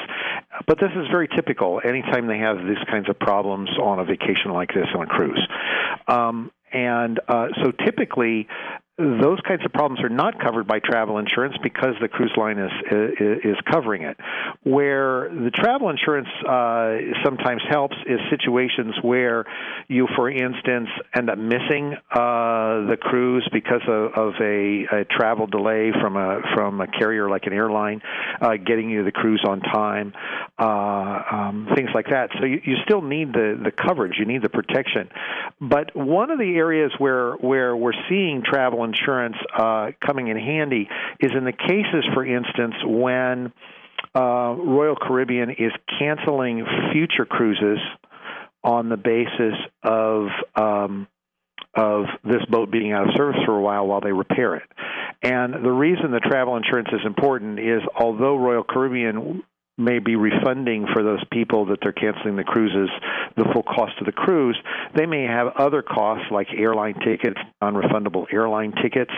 But 0.65 0.79
this 0.79 0.91
is 0.95 1.07
very 1.11 1.27
typical 1.27 1.81
anytime 1.83 2.27
they 2.27 2.39
have 2.39 2.57
these 2.59 2.83
kinds 2.89 3.09
of 3.09 3.19
problems 3.19 3.69
on 3.81 3.99
a 3.99 4.05
vacation 4.05 4.51
like 4.53 4.69
this 4.69 4.87
on 4.95 5.03
a 5.03 5.07
cruise. 5.07 5.45
Um, 6.07 6.51
and 6.71 7.19
uh, 7.27 7.47
so 7.61 7.71
typically, 7.71 8.47
those 8.97 9.39
kinds 9.45 9.65
of 9.65 9.73
problems 9.73 10.01
are 10.05 10.09
not 10.09 10.39
covered 10.39 10.67
by 10.67 10.79
travel 10.79 11.17
insurance 11.17 11.55
because 11.61 11.95
the 11.99 12.07
cruise 12.07 12.31
line 12.37 12.57
is 12.57 12.71
is, 13.43 13.57
covering 13.69 14.03
it. 14.03 14.15
Where 14.63 15.29
the 15.29 15.51
travel 15.53 15.89
insurance 15.89 16.29
uh, 16.47 17.19
sometimes 17.23 17.61
helps 17.69 17.95
is 18.07 18.19
situations 18.29 18.95
where 19.01 19.45
you, 19.89 20.07
for 20.15 20.29
instance, 20.29 20.87
end 21.13 21.29
up 21.29 21.37
missing 21.37 21.95
uh, 22.09 22.87
the 22.87 22.97
cruise 22.99 23.47
because 23.51 23.81
of, 23.87 24.13
of 24.13 24.33
a, 24.39 24.85
a, 24.91 25.05
travel 25.05 25.47
delay 25.47 25.91
from 25.99 26.15
a 26.15 26.41
from 26.53 26.79
a 26.79 26.87
carrier 26.87 27.29
like 27.29 27.47
an 27.47 27.53
airline 27.53 28.01
uh, 28.39 28.55
getting 28.55 28.89
you 28.89 29.03
the 29.03 29.11
cruise 29.11 29.43
on 29.45 29.59
time, 29.59 30.13
uh, 30.57 31.21
um, 31.31 31.67
things 31.75 31.89
like 31.93 32.07
that. 32.11 32.29
So 32.39 32.45
you, 32.45 32.61
you 32.63 32.75
still 32.85 33.01
need 33.01 33.33
the 33.33 33.59
the 33.61 33.71
coverage, 33.71 34.13
you 34.17 34.25
need 34.25 34.41
the 34.41 34.49
protection. 34.49 35.09
But 35.59 35.93
one 35.95 36.31
of 36.31 36.39
the 36.39 36.55
areas 36.55 36.93
where 36.97 37.33
where 37.33 37.75
we're 37.75 37.91
seeing 38.07 38.41
travel 38.45 38.84
insurance 38.85 39.35
uh, 39.57 39.91
coming 40.05 40.29
in 40.29 40.37
handy 40.37 40.87
is 41.19 41.31
in 41.35 41.43
the 41.43 41.51
cases, 41.51 42.05
for 42.13 42.25
instance, 42.25 42.75
when 42.85 43.51
uh, 44.15 44.55
Royal 44.57 44.95
Caribbean 44.95 45.49
is 45.51 45.71
canceling 45.99 46.65
future 46.93 47.25
cruises 47.25 47.79
on 48.63 48.89
the 48.89 48.97
basis 48.97 49.53
of 49.83 50.27
um, 50.55 51.07
of 51.75 52.05
this 52.23 52.43
boat 52.49 52.71
being 52.71 52.93
out 52.93 53.09
of 53.09 53.15
service 53.17 53.39
for 53.45 53.57
a 53.57 53.61
while 53.61 53.85
while 53.85 53.99
they 53.99 54.13
repair 54.13 54.55
it. 54.55 54.63
And 55.21 55.53
the 55.53 55.71
reason 55.71 56.11
the 56.11 56.19
travel 56.19 56.55
insurance 56.55 56.87
is 56.93 57.01
important 57.05 57.59
is 57.59 57.81
although 57.99 58.37
Royal 58.37 58.63
Caribbean 58.63 59.43
may 59.77 59.99
be 59.99 60.15
refunding 60.15 60.87
for 60.93 61.03
those 61.03 61.23
people 61.31 61.65
that 61.65 61.79
they're 61.81 61.91
canceling 61.91 62.35
the 62.35 62.43
cruises 62.43 62.89
the 63.35 63.43
full 63.53 63.63
cost 63.63 63.93
of 63.99 64.05
the 64.05 64.11
cruise. 64.11 64.57
They 64.95 65.05
may 65.05 65.23
have 65.23 65.47
other 65.57 65.81
costs 65.81 66.25
like 66.31 66.47
airline 66.55 66.95
tickets, 67.05 67.37
non-refundable 67.61 68.31
airline 68.31 68.73
tickets, 68.81 69.11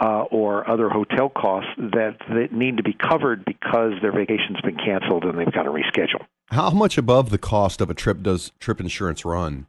uh, 0.00 0.22
or 0.30 0.68
other 0.68 0.88
hotel 0.88 1.28
costs 1.28 1.70
that, 1.76 2.16
that 2.30 2.52
need 2.52 2.78
to 2.78 2.82
be 2.82 2.94
covered 2.94 3.44
because 3.44 3.92
their 4.00 4.12
vacation's 4.12 4.60
been 4.62 4.76
canceled 4.76 5.24
and 5.24 5.38
they've 5.38 5.52
got 5.52 5.64
to 5.64 5.70
reschedule. 5.70 6.24
How 6.50 6.70
much 6.70 6.96
above 6.96 7.30
the 7.30 7.38
cost 7.38 7.80
of 7.80 7.90
a 7.90 7.94
trip 7.94 8.22
does 8.22 8.52
trip 8.58 8.80
insurance 8.80 9.24
run? 9.24 9.66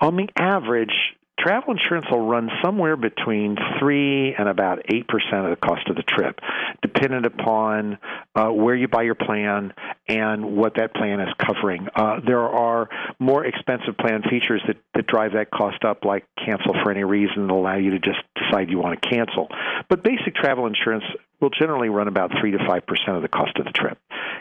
On 0.00 0.16
the 0.16 0.28
average, 0.36 0.92
travel 1.38 1.74
insurance 1.74 2.06
will 2.10 2.26
run 2.26 2.48
somewhere 2.62 2.96
between 2.96 3.56
three 3.78 4.34
and 4.34 4.48
about 4.48 4.80
eight 4.92 5.06
percent 5.08 5.44
of 5.44 5.50
the 5.50 5.56
cost 5.56 5.88
of 5.88 5.96
the 5.96 6.02
trip, 6.02 6.38
dependent 6.82 7.26
upon 7.26 7.98
uh, 8.34 8.48
where 8.48 8.74
you 8.74 8.88
buy 8.88 9.02
your 9.02 9.14
plan 9.14 9.72
and 10.08 10.56
what 10.56 10.74
that 10.76 10.94
plan 10.94 11.20
is 11.20 11.28
covering. 11.38 11.88
Uh, 11.94 12.20
there 12.26 12.48
are 12.48 12.88
more 13.18 13.44
expensive 13.44 13.96
plan 13.98 14.22
features 14.22 14.62
that, 14.66 14.76
that 14.94 15.06
drive 15.06 15.32
that 15.32 15.50
cost 15.50 15.84
up, 15.84 16.04
like 16.04 16.24
cancel 16.44 16.74
for 16.82 16.90
any 16.90 17.04
reason, 17.04 17.50
allow 17.50 17.76
you 17.76 17.90
to 17.90 17.98
just 17.98 18.18
decide 18.36 18.70
you 18.70 18.78
want 18.78 19.00
to 19.00 19.08
cancel. 19.08 19.48
But 19.88 20.02
basic 20.02 20.34
travel 20.34 20.66
insurance 20.66 21.04
will 21.44 21.50
generally 21.50 21.90
run 21.90 22.08
about 22.08 22.32
3 22.40 22.52
to 22.52 22.58
5% 22.58 23.16
of 23.16 23.22
the 23.22 23.28
cost 23.28 23.58
of 23.58 23.66
the 23.66 23.70
trip. 23.72 23.98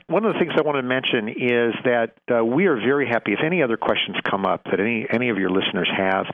One 0.08 0.26
of 0.26 0.34
the 0.34 0.40
things 0.40 0.54
I 0.58 0.62
want 0.62 0.78
to 0.78 0.84
mention 0.84 1.30
is 1.30 1.74
that 1.84 2.16
uh, 2.34 2.44
we 2.44 2.66
are 2.68 2.76
very 2.76 3.08
happy 3.08 3.34
if 3.34 3.40
any 3.44 3.62
other 3.62 3.78
questions 3.78 4.18
come 4.24 4.46
up 4.46 4.64
that 4.66 4.80
any, 4.80 5.06
any 5.10 5.30
of 5.30 5.38
your 5.38 5.50
listeners 5.50 5.90
have 5.96 6.26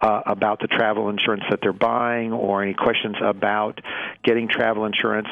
uh, 0.00 0.22
about 0.26 0.60
the 0.60 0.66
travel 0.66 1.08
insurance 1.08 1.44
that 1.50 1.60
they're 1.62 1.72
buying 1.72 2.32
or 2.32 2.62
any 2.62 2.74
questions 2.74 3.16
about 3.22 3.80
getting 4.22 4.48
travel 4.48 4.84
insurance, 4.84 5.28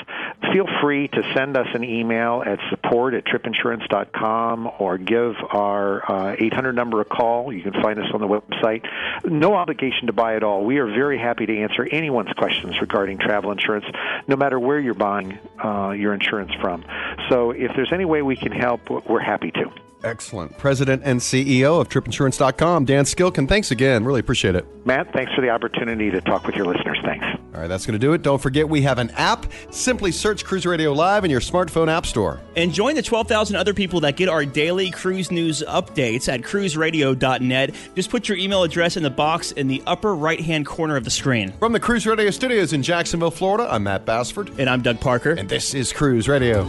feel 0.53 0.67
free 0.81 1.09
to 1.09 1.23
send 1.35 1.57
us 1.57 1.67
an 1.75 1.85
email 1.85 2.43
at 2.45 2.59
support 2.71 3.15
at 3.15 3.25
tripinsurance.com 3.25 4.71
or 4.79 4.99
give 4.99 5.35
our 5.51 6.11
uh, 6.11 6.37
800 6.39 6.75
number 6.75 7.01
a 7.01 7.05
call. 7.05 7.53
You 7.53 7.63
can 7.63 7.75
find 7.83 7.99
us 7.99 8.07
on 8.13 8.21
the 8.21 8.29
website. 8.29 8.87
No 9.25 9.55
obligation 9.55 10.07
to 10.07 10.13
buy 10.13 10.37
at 10.37 10.43
all. 10.43 10.65
We 10.65 10.79
are 10.79 10.87
very 10.87 11.19
happy 11.19 11.47
to 11.47 11.59
answer 11.59 11.87
anyone's 11.91 12.33
questions 12.37 12.81
regarding 12.81 13.19
travel 13.19 13.53
insurance, 13.53 13.87
no 14.27 14.37
matter 14.37 14.59
where 14.59 14.79
you're 14.87 14.95
buying 14.95 15.39
uh, 15.63 15.91
your 15.91 16.15
insurance 16.15 16.53
from. 16.61 16.85
So 17.29 17.51
if 17.51 17.73
there's 17.77 17.93
any 17.93 18.05
way 18.05 18.23
we 18.23 18.37
can 18.37 18.53
help, 18.53 18.89
we're 18.89 19.21
happy 19.21 19.51
to. 19.53 19.71
Excellent. 20.03 20.57
President 20.57 21.03
and 21.05 21.21
CEO 21.21 21.81
of 21.81 21.89
tripinsurance.com, 21.89 22.85
Dan 22.85 23.05
Skilkin, 23.05 23.49
thanks 23.49 23.71
again. 23.71 24.05
Really 24.05 24.21
appreciate 24.21 24.55
it. 24.55 24.65
Matt, 24.87 25.13
thanks 25.13 25.33
for 25.35 25.41
the 25.41 25.51
opportunity 25.51 26.11
to 26.11 26.21
talk 26.21 26.47
with 26.47 26.55
your 26.55 26.67
listeners. 26.67 26.99
Thanks. 27.05 27.27
All 27.57 27.63
right, 27.63 27.69
that's 27.69 27.87
going 27.87 27.99
to 27.99 27.99
do 27.99 28.13
it. 28.13 28.21
Don't 28.21 28.41
forget 28.41 28.69
we 28.69 28.83
have 28.83 28.99
an 28.99 29.09
app. 29.13 29.47
Simply 29.71 30.13
search 30.13 30.45
Cruise 30.45 30.67
Radio 30.67 30.93
Live 30.93 31.25
in 31.25 31.31
your 31.31 31.41
smartphone 31.41 31.89
app 31.89 32.05
store. 32.05 32.39
And 32.55 32.71
join 32.71 32.97
the 32.97 33.03
12,000 33.03 33.57
other 33.57 33.73
people 33.73 34.01
that 34.01 34.17
get 34.17 34.29
our 34.29 34.45
daily 34.45 34.91
cruise 34.91 35.31
news 35.31 35.63
updates 35.67 36.31
at 36.31 36.43
cruiseradio.net. 36.43 37.75
Just 37.95 38.11
put 38.11 38.29
your 38.29 38.37
email 38.37 38.63
address 38.63 38.99
in 38.99 39.03
the 39.03 39.09
box 39.09 39.53
in 39.53 39.69
the 39.69 39.83
upper 39.87 40.15
right 40.15 40.41
hand 40.41 40.67
corner 40.67 40.97
of 40.97 41.05
the 41.05 41.11
screen. 41.11 41.53
From 41.53 41.73
the 41.73 41.81
Cruise 41.81 42.07
Radio 42.07 42.31
studios 42.31 42.75
in 42.75 42.83
Jacksonville, 42.83 43.31
Florida, 43.31 43.67
I'm 43.71 43.85
Matt 43.85 44.05
Bassford. 44.05 44.51
And 44.59 44.69
I'm 44.69 44.83
Doug 44.83 45.01
Parker. 45.01 45.31
And 45.31 45.49
this 45.49 45.73
is 45.73 45.95
Cruise 45.95 46.29
Radio. 46.29 46.69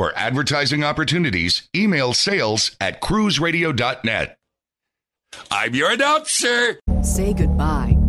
For 0.00 0.16
advertising 0.16 0.82
opportunities, 0.82 1.68
email 1.76 2.14
sales 2.14 2.74
at 2.80 3.02
cruiseradio.net. 3.02 4.38
I'm 5.50 5.74
your 5.74 5.90
announcer. 5.90 6.80
Say 7.02 7.34
goodbye 7.34 7.99